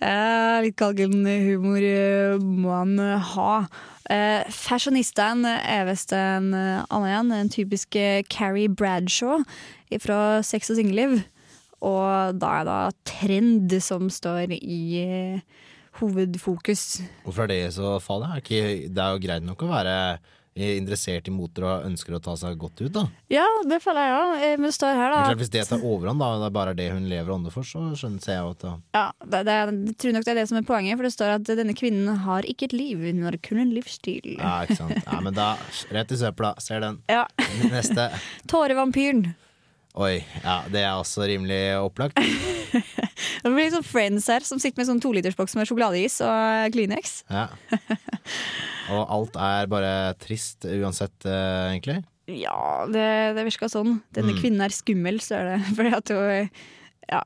Eh, 0.00 0.58
litt 0.64 0.78
galgenhumor 0.80 1.84
eh, 1.84 2.40
må 2.40 2.72
han 2.72 2.94
eh, 3.04 3.32
ha. 3.34 3.54
Eh, 4.10 4.48
fashionisten 4.54 5.44
er 5.46 5.84
visst 5.90 6.14
en 6.16 6.54
eh, 6.56 6.80
annen 6.88 7.10
igjen. 7.10 7.34
En 7.36 7.52
typisk 7.52 7.98
eh, 8.00 8.22
Carrie 8.32 8.70
Bradshaw 8.72 9.44
fra 10.00 10.40
Sex 10.46 10.72
og 10.72 10.80
singelliv. 10.80 11.20
Og 11.84 12.40
da 12.40 12.54
er 12.60 12.66
det 12.68 12.80
trend 13.08 13.76
som 13.84 14.08
står 14.12 14.56
i 14.56 14.80
eh, 15.04 15.62
hovedfokus. 16.00 17.02
Hvorfor 17.24 17.44
er 17.46 17.52
det 17.52 17.74
så 17.76 17.98
farlig? 18.02 18.42
Det 18.88 19.00
er 19.00 19.16
jo 19.16 19.22
greit 19.22 19.44
nok 19.46 19.64
å 19.64 19.72
være 19.72 19.96
eh, 20.14 20.36
interessert 20.54 21.28
i 21.28 21.32
moter 21.32 21.64
og 21.64 21.84
ønsker 21.86 22.16
å 22.16 22.20
ta 22.22 22.34
seg 22.36 22.58
godt 22.60 22.80
ut, 22.82 22.92
da. 22.92 23.04
Ja, 23.32 23.46
det 23.68 23.78
føler 23.84 24.06
jeg 24.08 24.14
òg. 24.16 24.44
Men 24.58 24.66
det 24.68 24.74
står 24.76 24.98
her, 24.98 25.12
da. 25.14 25.22
klart, 25.28 25.40
hvis 25.40 25.52
det 25.54 25.64
tar 25.68 25.84
overhånd, 25.86 26.20
da, 26.20 26.30
det 26.42 26.48
er 26.48 26.56
bare 26.56 26.74
det 26.76 26.88
hun 26.90 27.06
lever 27.10 27.30
og 27.30 27.36
ånder 27.38 27.54
for, 27.54 27.66
så 27.66 27.84
skjønner 27.98 28.24
ser 28.24 28.38
jeg 28.38 28.44
jo 28.44 28.54
at 28.56 28.64
da 28.64 28.72
Ja, 28.98 29.04
det, 29.24 29.42
det, 29.48 29.58
jeg 29.60 29.98
tror 30.02 30.16
nok 30.16 30.26
det 30.26 30.34
er 30.34 30.40
det 30.42 30.46
som 30.50 30.60
er 30.60 30.66
poenget, 30.68 30.98
for 30.98 31.08
det 31.08 31.12
står 31.14 31.36
at 31.36 31.52
denne 31.60 31.76
kvinnen 31.78 32.24
har 32.26 32.48
ikke 32.50 32.70
et 32.70 32.76
liv, 32.76 33.04
hun 33.06 33.22
har 33.28 33.38
kun 33.46 33.62
en 33.62 33.74
livsstil. 33.76 34.32
Ja, 34.36 34.56
ikke 34.66 34.80
sant. 34.82 34.98
Ja, 35.06 35.20
men 35.22 35.36
da, 35.38 35.52
rett 35.94 36.16
i 36.16 36.18
søpla. 36.20 36.56
Ser 36.60 36.82
den. 36.84 37.00
Ja. 37.10 37.26
Neste. 37.70 38.10
Tårevampyren. 38.50 39.30
Oi. 39.98 40.20
Ja, 40.44 40.60
det 40.70 40.84
er 40.86 40.92
også 41.00 41.26
rimelig 41.26 41.58
opplagt. 41.82 42.20
Det 43.40 43.50
blir 43.52 43.70
sånn 43.72 43.84
Friends 43.84 44.26
her, 44.30 44.44
som 44.44 44.60
sitter 44.60 44.80
med 44.80 44.86
sånn 44.88 45.00
tolitersboks 45.02 45.54
med 45.56 45.66
sjokoladeis 45.68 46.18
og 46.24 46.70
Kleenex. 46.74 47.22
Ja. 47.32 47.46
Og 48.94 49.00
alt 49.16 49.36
er 49.40 49.68
bare 49.70 49.90
trist 50.20 50.64
uansett, 50.68 51.24
eh, 51.28 51.70
egentlig. 51.72 51.98
Ja, 52.30 52.84
det, 52.90 53.04
det 53.36 53.44
virker 53.48 53.70
sånn. 53.72 53.98
Denne 54.14 54.34
Mm. 54.34 54.40
kvinnen 54.40 54.64
er 54.64 54.74
skummel, 54.74 55.20
så 55.24 55.38
er 55.40 55.48
det. 55.50 55.58
Fordi 55.76 55.92
at 55.96 56.12
hun 56.14 56.50
ja, 57.10 57.22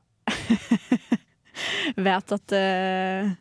vet 2.09 2.35
at 2.39 2.55
eh, 2.57 3.31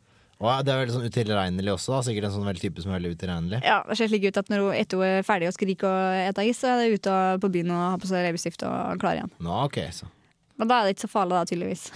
Og 0.42 0.64
det 0.66 0.73
er 0.75 0.81
veldig 0.83 0.94
sånn 0.97 1.07
utilregnelig 1.09 1.73
også, 1.77 1.94
da. 1.94 2.01
Sikkert 2.09 2.27
en 2.29 2.35
sånn 2.35 2.49
veldig 2.49 2.62
type 2.64 2.83
som 2.83 2.90
er 2.92 2.99
veldig 2.99 3.12
utilregnelig. 3.14 3.61
Ja, 3.64 3.79
Det 3.88 3.97
ser 4.01 4.11
slik 4.11 4.27
ut 4.29 4.40
at 4.40 4.51
når 4.53 4.64
hun 4.64 4.75
etter 4.81 5.05
er 5.07 5.27
ferdig 5.27 5.49
å 5.51 5.55
skrike 5.55 5.88
og 5.88 6.18
ete 6.25 6.47
is, 6.49 6.59
så 6.61 6.73
er 6.75 6.83
det 6.83 6.99
ute 6.99 7.14
på 7.44 7.53
byen 7.55 7.70
og 7.75 7.83
har 7.92 8.03
på 8.03 8.11
seg 8.11 8.27
leppestift 8.27 8.66
og 8.66 8.99
klar 9.03 9.20
igjen. 9.20 9.31
Nå, 9.38 9.61
ok, 9.68 9.79
så. 9.94 10.11
Men 10.59 10.70
da 10.70 10.81
er 10.81 10.87
det 10.88 10.97
ikke 10.97 11.07
så 11.07 11.12
farlig, 11.14 11.38
da, 11.38 11.47
tydeligvis. 11.51 11.87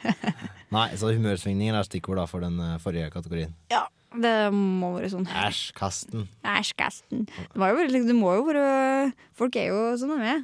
Nei, 0.74 0.88
så 0.98 1.12
humørsvingninger 1.14 1.76
er 1.78 1.86
stikkord 1.86 2.18
da 2.18 2.24
for 2.30 2.42
den 2.42 2.56
eh, 2.62 2.78
forrige 2.82 3.10
kategorien. 3.14 3.52
Ja, 3.70 3.84
det 4.14 4.32
må 4.54 4.92
være 4.96 5.10
sånn. 5.12 5.26
Æsj, 5.26 5.68
kasten. 5.78 6.26
Æsj, 6.46 6.72
kasten. 6.78 7.24
Det, 7.30 7.58
jo 7.58 7.86
liksom- 7.90 8.10
det 8.10 8.16
må 8.18 8.34
jo 8.36 8.44
være 8.48 9.12
Folk 9.34 9.56
er 9.58 9.70
jo 9.70 9.80
sånn 9.98 10.14
de 10.18 10.32
er. 10.34 10.42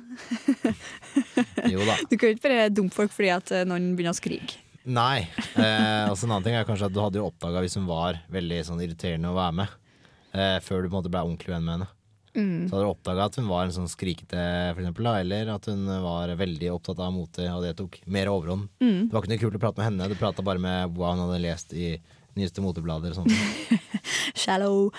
Jo 1.75 1.85
da. 1.87 1.97
Du 2.11 2.17
kan 2.17 2.31
jo 2.31 2.35
ikke 2.37 2.47
bare 2.49 2.71
dumpe 2.75 2.95
folk 2.95 3.15
fordi 3.15 3.31
at 3.35 3.51
eh, 3.55 3.67
noen 3.67 3.93
begynner 3.99 4.15
å 4.15 4.19
skrike. 4.19 4.59
Nei. 4.89 5.29
Eh, 5.61 6.09
altså 6.09 6.27
en 6.27 6.35
annen 6.35 6.47
ting 6.47 6.57
er 6.57 6.67
kanskje 6.69 6.89
at 6.89 6.95
du 6.95 7.01
hadde 7.03 7.21
jo 7.21 7.29
oppdaga 7.29 7.61
hvis 7.65 7.77
hun 7.77 7.89
var 7.89 8.21
veldig 8.33 8.61
sånn 8.69 8.81
irriterende 8.81 9.33
å 9.33 9.37
være 9.37 9.57
med, 9.61 9.75
eh, 10.33 10.59
før 10.65 10.83
du 10.83 10.89
på 10.89 10.95
en 10.95 11.01
måte 11.03 11.13
ble 11.13 11.25
ordentlig 11.27 11.53
venn 11.53 11.67
med 11.67 11.77
henne. 11.77 11.91
Så 12.31 12.77
hadde 12.77 12.87
du 12.87 12.93
oppdaga 12.93 13.27
at 13.27 13.37
hun 13.41 13.49
var 13.51 13.67
en 13.67 13.75
sånn 13.75 13.91
skrikete, 13.91 14.39
for 14.71 14.81
eksempel, 14.81 15.09
da, 15.09 15.17
eller 15.19 15.51
at 15.51 15.67
hun 15.67 15.83
var 16.05 16.31
veldig 16.39 16.71
opptatt 16.77 17.03
av 17.03 17.11
mote, 17.13 17.43
og 17.51 17.65
det 17.67 17.75
tok 17.81 17.99
mer 18.07 18.31
overhånd. 18.31 18.69
Det 18.79 19.11
var 19.11 19.25
ikke 19.25 19.33
noe 19.35 19.43
kult 19.43 19.59
å 19.59 19.63
prate 19.65 19.83
med 19.83 19.89
henne, 19.89 20.09
du 20.13 20.21
prata 20.21 20.45
bare 20.47 20.63
med 20.63 20.95
hva 20.95 21.11
hun 21.17 21.25
hadde 21.27 21.43
lest 21.43 21.75
i 21.75 21.97
nyeste 22.39 22.63
moteblader 22.63 23.11
og 23.11 23.25
sånt. 23.25 23.81
Shallow. 24.41 24.93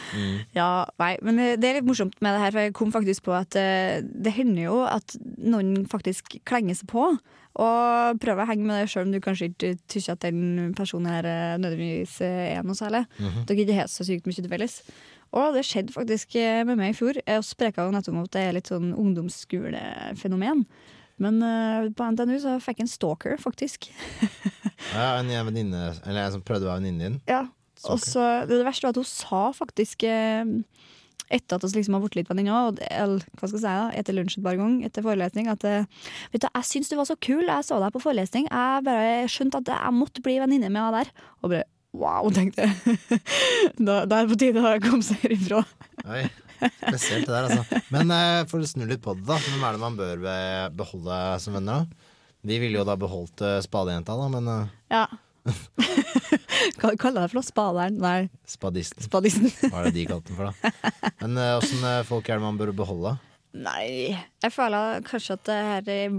Ja, 0.52 0.84
nei, 1.00 1.13
men 1.24 1.39
det 1.39 1.70
er 1.70 1.80
litt 1.80 1.88
morsomt 1.88 2.17
med 2.20 2.36
det 2.36 2.44
her, 2.44 2.52
for 2.52 2.67
jeg 2.67 2.76
kom 2.78 2.91
faktisk 2.91 3.30
på 3.30 3.36
at 3.38 3.56
uh, 3.56 4.04
det 4.04 4.36
hender 4.36 4.65
jo 4.65 4.82
at 4.84 5.15
noen 5.39 5.86
faktisk 5.91 6.36
klenger 6.44 6.78
seg 6.78 6.91
på. 6.91 7.13
Og 7.60 8.20
prøv 8.24 8.40
å 8.40 8.48
henge 8.48 8.64
med 8.64 8.80
deg 8.80 8.92
sjøl 8.92 9.10
om 9.10 9.16
du 9.16 9.20
kanskje 9.24 9.50
ikke 9.52 9.74
syns 9.92 10.12
at 10.14 10.24
den 10.24 10.72
personen 10.78 11.12
her 11.12 11.28
nødvendigvis 11.60 12.22
eh, 12.24 12.54
er 12.56 12.64
noe 12.64 12.78
særlig. 12.80 13.04
Dere 13.20 13.66
ikke 13.66 13.80
har 13.82 13.92
så 13.92 14.08
sykt 14.08 14.30
mye 14.30 14.40
til 14.40 14.52
felles. 14.52 14.78
Og 15.36 15.56
det 15.56 15.64
skjedde 15.68 15.96
faktisk 15.96 16.36
eh, 16.40 16.64
med 16.68 16.80
meg 16.80 16.94
i 16.94 16.98
fjor. 16.98 17.20
Jeg 17.20 17.46
spreka 17.48 17.86
jo 17.88 17.94
nettopp 17.96 18.18
om 18.18 18.26
at 18.26 18.34
det 18.36 18.44
er 18.46 18.58
litt 18.58 18.72
sånn 18.72 18.92
ungdomsskolefenomen. 18.96 20.66
Men 21.22 21.38
uh, 21.46 21.88
på 21.94 22.06
NTNU 22.16 22.38
så 22.42 22.56
fikk 22.64 22.82
jeg 22.82 22.88
en 22.88 22.96
stalker, 22.96 23.38
faktisk. 23.42 23.92
Ja, 24.92 25.20
en 25.22 25.30
en 25.30 25.46
venninne, 25.46 25.82
eller 26.10 26.24
en 26.26 26.32
som 26.34 26.42
prøvde 26.44 26.66
å 26.66 26.72
være 26.72 26.82
venninnen 26.82 27.04
din. 27.04 27.18
Ja, 27.30 27.46
og 27.86 28.00
så 28.02 28.24
det, 28.50 28.58
verste 28.66 28.88
var 28.88 28.96
at 28.96 29.00
hun 29.00 29.08
sa 29.08 29.42
faktisk 29.54 30.04
eh, 30.10 30.42
etter 31.32 31.58
at 31.58 31.65
vi 31.65 31.80
liksom 31.80 31.98
har 31.98 32.04
blitt 32.04 32.17
litt 32.20 32.30
venninner, 32.32 32.78
eller 32.91 33.26
hva 33.39 33.48
skal 33.48 33.58
jeg 33.58 33.63
si 33.63 33.67
da, 33.67 33.88
etter 34.02 34.17
lunsj 34.17 34.38
et 34.38 34.46
par 34.46 34.60
ganger, 34.60 34.88
etter 34.88 35.06
forelesning, 35.06 35.50
at 35.52 35.65
eh, 35.67 35.88
vet 36.34 36.44
du, 36.44 36.50
jeg 36.50 36.70
syns 36.70 36.91
du 36.91 36.98
var 37.00 37.10
så 37.10 37.17
kul, 37.17 37.46
jeg 37.48 37.67
så 37.67 37.80
deg 37.82 37.96
på 37.96 38.04
forelesning, 38.04 38.50
jeg 38.52 38.86
bare 38.88 39.32
skjønte 39.32 39.63
at 39.63 39.74
jeg 39.74 39.96
måtte 39.98 40.26
bli 40.26 40.38
venninne 40.44 40.72
med 40.74 40.84
deg 40.84 41.00
der. 41.00 41.26
Og 41.41 41.54
bare 41.56 41.65
wow, 41.98 42.30
tenkte 42.32 42.67
jeg. 42.67 43.00
da, 43.88 44.04
da 44.06 44.22
er 44.22 44.30
det 44.30 44.32
på 44.32 44.39
tide 44.44 44.63
å 44.63 44.78
komme 44.84 45.04
seg 45.06 45.26
herifra. 45.26 45.63
Oi, 46.06 46.24
spesielt 46.62 47.28
det 47.28 47.34
der, 47.34 47.50
altså. 47.50 47.82
Men 47.94 48.15
eh, 48.15 48.44
for 48.52 48.63
å 48.63 48.70
snu 48.70 48.86
litt 48.89 49.04
på 49.04 49.17
det, 49.17 49.28
da. 49.28 49.39
Hvem 49.41 49.67
er 49.67 49.76
det 49.76 49.84
man 49.84 50.00
bør 50.00 50.24
beholde 50.76 51.20
som 51.44 51.60
venner, 51.60 51.84
da? 51.84 52.08
Vi 52.41 52.58
ville 52.58 52.80
jo 52.80 52.86
da 52.88 52.96
beholdt 52.98 53.44
uh, 53.46 53.60
spadejenta, 53.62 54.15
da, 54.17 54.30
men 54.34 54.48
uh, 54.50 54.80
Ja. 54.89 55.06
Hva 56.82 56.93
kaller 56.99 57.17
du 57.17 57.25
det 57.25 57.32
for 57.32 57.39
noe? 57.39 57.47
Spaderen? 57.47 57.97
Nei, 58.01 58.30
spadisten. 58.49 59.06
spadisten. 59.08 59.51
Hva 59.71 59.82
er 59.82 59.89
det 59.89 59.97
de 59.97 60.08
kalte 60.10 60.32
den 60.32 60.39
for, 60.39 60.51
da? 60.51 61.12
Men 61.23 61.41
eh, 61.41 61.58
åssen 61.58 61.86
uh, 61.86 61.99
folk 62.08 62.30
er 62.30 62.39
det 62.39 62.45
man 62.45 62.60
bør 62.62 62.73
beholde? 62.77 63.17
Nei, 63.51 64.15
jeg 64.39 64.54
føler 64.56 65.01
kanskje 65.04 65.36
at 65.36 65.47
det 65.49 65.56
her 65.67 65.89
eh, 65.91 66.17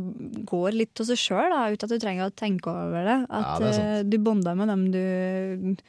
går 0.49 0.75
litt 0.77 0.91
til 0.99 1.09
seg 1.09 1.21
sjøl, 1.21 1.55
uten 1.73 1.87
at 1.87 1.93
du 1.95 2.03
trenger 2.03 2.29
å 2.29 2.35
tenke 2.37 2.69
over 2.69 3.07
det. 3.09 3.19
At 3.33 3.47
Ja, 3.47 3.61
det 3.63 3.77
eh, 3.81 4.01
du 4.05 4.19
bonder 4.21 4.59
med 4.59 4.69
dem 4.69 4.83
du 4.93 5.81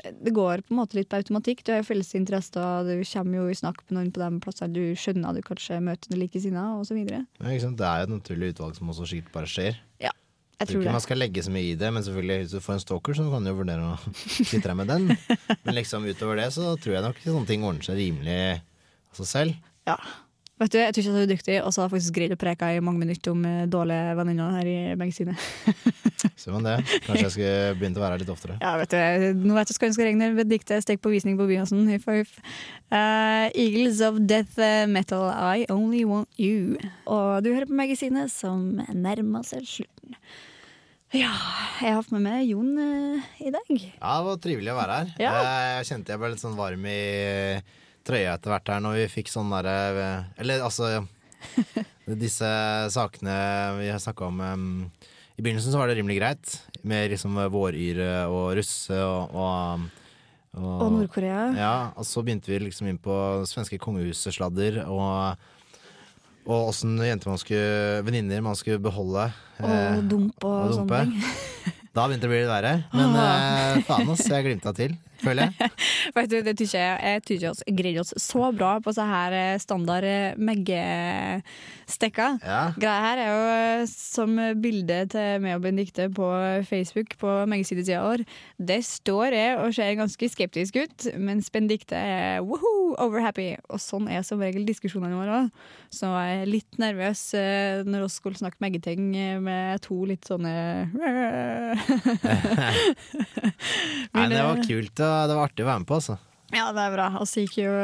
Det 0.00 0.32
går 0.32 0.62
på 0.64 0.72
en 0.72 0.78
måte 0.78 0.96
litt 0.96 1.10
på 1.12 1.18
automatikk. 1.20 1.60
Du 1.60 1.74
har 1.74 1.82
jo 1.82 1.88
felles 1.90 2.14
interesser, 2.16 2.64
og 2.64 2.88
du 2.88 3.04
kommer 3.04 3.42
jo 3.42 3.50
i 3.52 3.58
snakk 3.58 3.82
med 3.84 3.98
noen 3.98 4.14
på 4.16 4.22
de 4.22 4.40
plassene 4.40 4.72
du 4.72 4.96
skjønner 4.96 5.28
at 5.28 5.36
du 5.36 5.44
kanskje 5.44 5.82
møter 5.84 6.16
likesinnede, 6.16 6.80
osv. 6.80 7.02
Ja? 7.04 7.20
Det 7.36 7.84
er 7.84 8.00
jo 8.00 8.08
et 8.08 8.14
naturlig 8.14 8.54
utvalg 8.54 8.80
som 8.80 8.94
også 8.94 9.10
sikkert 9.12 9.34
bare 9.36 9.52
skjer. 9.52 9.76
Ja, 10.00 10.14
jeg 10.60 10.68
tror 10.68 10.74
tror 10.74 10.84
ikke 10.84 10.96
man 10.98 11.04
skal 11.06 11.22
legge 11.22 11.42
så 11.44 11.52
mye 11.54 11.72
i 11.72 11.76
det, 11.80 11.90
men 11.96 12.04
selvfølgelig 12.04 12.38
hvis 12.42 12.54
du 12.54 12.60
får 12.60 12.74
en 12.76 12.82
stalker, 12.82 13.16
så 13.16 13.28
kan 13.32 13.46
du 13.46 13.50
jo 13.50 13.58
vurdere 13.62 13.92
å 13.94 13.94
kvitte 14.50 14.66
deg 14.66 14.76
med 14.76 14.90
den. 14.92 15.06
Men 15.64 15.76
liksom 15.78 16.04
utover 16.04 16.42
det 16.42 16.50
så 16.56 16.74
tror 16.76 16.98
jeg 16.98 17.06
nok 17.06 17.22
sånne 17.24 17.48
ting 17.48 17.64
ordner 17.64 17.86
seg 17.86 17.96
rimelig 18.00 18.40
av 18.60 19.22
seg 19.22 19.30
selv. 19.30 19.70
Ja. 19.88 19.96
Vet 20.60 20.74
du, 20.74 20.76
Jeg 20.76 20.92
tror 20.92 21.00
ikke 21.00 21.12
jeg 21.14 21.16
er 21.16 21.24
er 21.24 21.30
dyktig, 21.30 21.54
og 21.64 21.72
så 21.72 21.80
har 21.80 21.86
jeg 21.88 21.94
faktisk 21.94 22.16
greid 22.18 22.32
å 22.34 22.36
preke 22.40 22.66
i 22.76 22.80
mange 22.84 23.00
minutter 23.00 23.32
om 23.32 23.44
eh, 23.48 23.62
dårlige 23.72 24.16
venninner 24.18 24.58
her 24.58 24.68
i 24.68 24.74
magasinet. 25.00 25.46
Ser 26.40 26.52
man 26.52 26.66
det? 26.66 26.74
Kanskje 27.06 27.22
jeg 27.22 27.32
skulle 27.32 27.78
begynt 27.80 27.96
å 27.96 28.02
være 28.02 28.18
her 28.18 28.20
litt 28.20 28.32
oftere. 28.34 28.58
Ja, 28.60 28.74
vet 28.76 28.92
du, 28.92 29.40
nå 29.40 29.56
vet 29.56 29.70
du 29.70 29.72
hva 29.72 29.88
jeg 29.88 29.96
skal 29.96 30.08
regne 30.10 30.28
med. 30.36 30.50
diktet 30.52 30.84
'Stek 30.84 31.00
på 31.00 31.14
visning 31.14 31.40
på 31.40 31.48
Byåsen'. 31.48 31.88
Huff 31.94 32.04
huff. 32.12 32.36
Eh, 32.92 33.48
Eagles 33.56 34.04
of 34.04 34.20
Death 34.20 34.60
Metal, 34.84 35.32
I 35.32 35.64
Only 35.72 36.04
Want 36.04 36.28
You. 36.36 36.76
Og 37.08 37.40
du 37.40 37.54
hører 37.54 37.64
på 37.64 37.80
magasinet 37.80 38.28
som 38.28 38.82
nærmer 38.92 39.48
seg 39.48 39.64
slutten. 39.64 40.20
Ja, 41.10 41.32
jeg 41.80 41.90
har 41.90 41.96
hatt 41.98 42.10
med 42.14 42.22
meg 42.22 42.44
Jon 42.46 42.70
eh, 42.78 43.30
i 43.42 43.50
dag. 43.50 43.70
Ja, 43.74 44.12
det 44.20 44.26
var 44.28 44.36
trivelig 44.44 44.70
å 44.70 44.76
være 44.78 44.98
her. 45.00 45.08
Ja. 45.18 45.32
Eh, 45.40 45.70
Jeg 45.80 45.88
kjente 45.90 46.12
jeg 46.14 46.20
ble 46.22 46.30
litt 46.34 46.42
sånn 46.42 46.58
varm 46.58 46.84
i 46.86 46.98
trøya 48.06 48.36
etter 48.36 48.52
hvert 48.54 48.70
her 48.70 48.84
når 48.84 48.98
vi 49.00 49.08
fikk 49.18 49.28
sånn 49.32 49.50
derre 49.52 49.74
Eller 50.40 50.62
altså 50.64 51.02
Disse 52.24 52.48
sakene 52.94 53.34
vi 53.80 53.90
har 53.90 54.00
snakka 54.02 54.28
om 54.30 54.40
em, 54.44 54.64
I 55.36 55.42
begynnelsen 55.44 55.74
så 55.74 55.80
var 55.82 55.90
det 55.90 55.98
rimelig 55.98 56.16
greit, 56.20 56.54
med 56.86 57.10
liksom 57.12 57.36
våryre 57.52 58.08
og 58.30 58.54
russe 58.58 58.96
og, 59.02 59.34
og, 59.34 59.84
Og 60.58 60.86
Nord-Korea. 60.96 61.42
Ja, 61.58 61.74
og 61.96 62.06
så 62.08 62.22
begynte 62.26 62.50
vi 62.50 62.58
liksom 62.68 62.88
inn 62.90 62.98
på 63.02 63.14
svenske 63.50 63.78
kongehuset-sladder 63.82 64.82
og 64.86 65.42
og 66.46 66.70
åssen 66.72 66.96
jenter 67.04 67.30
man 67.32 67.38
skulle 67.42 68.00
venninner 68.06 68.40
man 68.44 68.56
skulle 68.58 68.80
beholde. 68.82 69.28
eh, 69.60 69.98
Og 69.98 70.08
dump 70.10 70.44
og, 70.44 70.56
og 70.70 70.74
sånne 70.78 71.04
ting. 71.04 71.76
Da 71.94 72.04
begynte 72.06 72.22
det 72.24 72.30
å 72.30 72.32
bli 72.32 72.40
litt 72.44 72.52
verre. 72.52 72.74
Men 72.96 73.16
eh, 73.18 73.80
faen, 73.88 74.10
ass, 74.14 74.24
jeg 74.30 74.46
glimta 74.46 74.72
til. 74.76 74.94
Føler 75.24 75.42
jeg. 75.48 75.70
Vet 76.16 76.30
du, 76.32 76.38
det 76.46 76.56
tykker 76.58 76.78
jeg, 76.78 76.96
jeg 77.04 77.24
tykker 77.28 77.48
oss 77.52 77.62
greier 77.80 78.00
oss 78.02 78.14
så 78.20 78.50
bra 78.56 78.72
på 78.82 78.94
så 78.94 79.04
her 79.08 79.36
eh, 79.36 79.60
standard 79.62 80.06
meggestekker. 80.40 82.38
Ja. 82.44 82.62
Greia 82.80 83.00
her 83.04 83.22
er 83.22 83.28
jo 83.30 83.42
eh, 83.54 83.84
som 83.90 84.30
bilde 84.62 84.98
til 85.12 85.42
meg 85.44 85.58
og 85.58 85.64
Benedicte 85.66 86.08
på 86.14 86.28
Facebook 86.68 87.16
på 87.20 87.30
meggesidesida 87.50 88.02
vår. 88.04 88.24
Det 88.58 88.80
står 88.86 89.36
jeg 89.36 89.58
og 89.60 89.74
ser 89.76 89.98
ganske 89.98 90.30
skeptisk 90.32 90.80
ut, 90.80 90.98
mens 91.20 91.50
Benedicte 91.52 91.96
er 91.96 92.40
woohoo, 92.46 92.94
overhappy. 93.00 93.50
Og 93.70 93.78
sånn 93.82 94.08
er 94.10 94.22
som 94.26 94.40
regel 94.42 94.66
diskusjonene 94.68 95.18
våre 95.18 95.38
òg. 95.42 95.50
Så 95.90 96.06
jeg 96.06 96.42
er 96.42 96.50
litt 96.50 96.78
nervøs 96.80 97.22
eh, 97.38 97.82
når 97.86 98.04
vi 98.04 98.10
skulle 98.14 98.38
snakke 98.38 98.62
meggeting 98.62 99.10
eh, 99.18 99.38
med 99.42 99.80
to 99.82 99.96
litt 100.06 100.24
sånne 100.28 100.52
Nei, 104.14 104.26
det 104.30 104.42
var 104.44 104.62
kult, 104.66 105.02
og 105.10 105.30
det 105.30 105.38
var 105.38 105.50
artig 105.50 105.66
å 105.66 105.70
være 105.72 105.82
med 105.82 105.90
på, 105.90 105.98
altså. 106.00 106.18
Ja, 106.54 106.70
det 106.74 106.86
er 106.86 106.94
bra. 106.96 107.10
Og 107.20 107.28
så 107.30 107.44
gikk 107.44 107.60
jo 107.62 107.74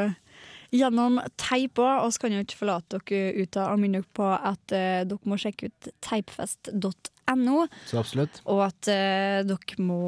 gjennom 0.75 1.21
teip 1.39 1.79
òg, 1.79 2.05
og 2.05 2.13
så 2.13 2.25
kan 2.25 2.35
jo 2.35 2.43
ikke 2.45 2.59
forlate 2.59 3.01
dere 3.07 3.45
ut 3.45 3.59
av 3.61 3.75
å 3.75 3.81
minne 3.81 4.03
dere 4.03 4.17
på 4.17 4.31
at 4.35 4.75
uh, 4.75 5.03
dere 5.09 5.31
må 5.31 5.39
sjekke 5.41 5.71
ut 5.71 5.89
teipfest.no, 6.05 7.61
Så 7.87 8.01
absolutt. 8.01 8.41
og 8.45 8.63
at 8.67 8.91
uh, 8.91 9.39
dere 9.47 9.87
må 9.87 10.01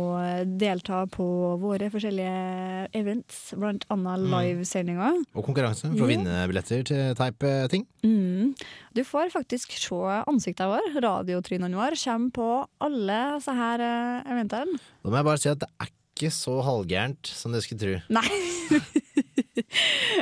delta 0.60 1.04
på 1.14 1.26
våre 1.62 1.90
forskjellige 1.94 2.88
events, 2.98 3.52
blant 3.58 3.86
annet 3.94 4.26
livesendinger. 4.34 5.22
Og 5.34 5.46
konkurranse 5.46 5.90
for 5.92 6.06
å 6.06 6.10
vinne 6.10 6.42
billetter 6.50 6.84
til 6.90 7.14
teip-ting. 7.18 7.86
Mm. 8.06 8.54
Du 8.98 9.04
får 9.06 9.30
faktisk 9.34 9.76
se 9.78 10.00
ansiktet 10.24 10.66
våre. 10.70 10.90
Radiotrynene 11.04 11.78
våre 11.78 11.98
kommer 12.02 12.34
på 12.34 12.48
alle 12.82 13.20
disse 13.36 13.54
her 13.54 13.84
eh, 13.84 14.32
eventene. 14.32 14.80
Da 15.04 15.12
må 15.12 15.20
jeg 15.20 15.28
bare 15.30 15.42
si 15.42 15.50
at 15.52 15.62
det 15.62 15.70
er 15.78 15.94
ikke 16.18 16.32
så 16.34 16.58
halvgærent 16.66 17.30
som 17.30 17.54
du 17.54 17.60
skulle 17.64 17.80
tro. 17.80 17.94
Nei. 18.12 18.26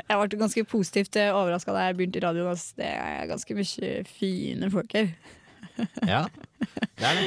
jeg 0.06 0.16
ble 0.20 0.38
ganske 0.40 0.64
positivt 0.68 1.18
overraska 1.24 1.74
da 1.74 1.88
jeg 1.88 1.98
begynte 1.98 2.20
i 2.20 2.24
radioen. 2.24 2.52
ass. 2.52 2.70
Det 2.78 2.88
er 2.92 3.26
ganske 3.30 3.56
mye 3.58 3.92
fine 4.18 4.70
folk 4.72 4.96
her. 5.00 5.10
Ja, 6.08 6.22
det 6.96 7.04
er 7.04 7.18
det. 7.18 7.24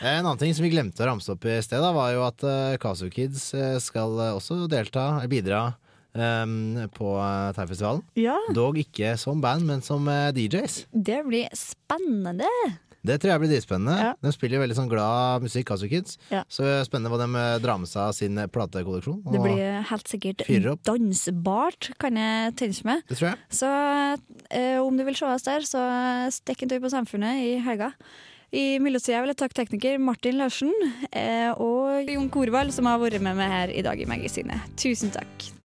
Eh, 0.00 0.14
En 0.16 0.24
annen 0.24 0.38
ting 0.40 0.54
som 0.56 0.64
vi 0.64 0.70
glemte 0.72 1.02
å 1.04 1.10
ramse 1.10 1.34
opp 1.34 1.42
i 1.44 1.58
sted, 1.60 1.82
da, 1.84 1.90
var 1.92 2.14
jo 2.14 2.22
at 2.24 2.40
uh, 2.48 2.78
Kasu 2.80 3.10
Kids 3.12 3.50
eh, 3.52 3.74
skal 3.82 4.14
eh, 4.24 4.36
også 4.38 4.62
delta, 4.72 5.10
eller 5.20 5.32
bidra, 5.32 5.62
Um, 6.10 6.88
på 6.90 7.06
uh, 7.22 7.52
Thaifestivalen. 7.54 8.00
Ja, 8.18 8.34
Dog 8.50 8.80
ikke 8.82 9.12
som 9.14 9.38
band, 9.38 9.62
men 9.68 9.78
som 9.78 10.08
uh, 10.10 10.32
DJs. 10.34 10.80
det 10.90 11.20
blir 11.22 11.46
spennende. 11.54 12.48
Det 13.06 13.16
tror 13.20 13.32
jeg 13.32 13.42
blir 13.42 13.52
dritspennende. 13.54 13.96
Ja. 14.10 14.12
De 14.20 14.32
spiller 14.34 14.58
jo 14.58 14.62
veldig 14.64 14.76
sånn 14.76 14.90
glad 14.90 15.44
musikk, 15.44 15.68
Kasu 15.70 15.86
Kids. 15.90 16.18
Ja. 16.32 16.42
Så 16.52 16.66
spennende 16.86 17.12
hva 17.12 17.20
de 17.22 17.28
eh, 17.40 17.58
drar 17.64 17.80
med 17.80 17.90
seg 17.90 18.02
av 18.06 18.16
sin 18.16 18.36
eh, 18.40 18.48
platekolleksjon. 18.52 19.22
Det 19.32 19.42
blir 19.44 19.86
helt 19.90 20.10
sikkert 20.10 20.44
dansbart, 20.88 21.92
kan 22.02 22.18
jeg 22.20 22.56
tenke 22.60 22.88
meg. 22.88 23.06
Det 23.08 23.20
tror 23.20 23.30
jeg. 23.32 23.40
Så 23.60 23.70
eh, 24.50 24.76
om 24.80 24.98
du 24.98 25.06
vil 25.08 25.16
se 25.16 25.30
oss 25.30 25.46
der, 25.48 25.64
så 25.66 25.86
stikk 26.34 26.66
en 26.66 26.74
tur 26.74 26.82
på 26.84 26.92
Samfunnet 26.92 27.40
i 27.46 27.54
helga. 27.64 27.94
I 28.50 28.80
mellomtida 28.82 29.20
vil 29.22 29.30
jeg 29.30 29.38
takke 29.38 29.58
tekniker 29.60 30.00
Martin 30.02 30.40
Larsen 30.40 30.72
eh, 31.14 31.52
og 31.54 32.10
Jon 32.10 32.28
Korvald, 32.34 32.74
som 32.74 32.90
har 32.90 32.98
vært 33.02 33.22
med 33.22 33.38
meg 33.38 33.52
her 33.52 33.72
i 33.74 33.86
dag 33.86 34.00
i 34.02 34.08
magasinet. 34.10 34.74
Tusen 34.80 35.14
takk. 35.14 35.50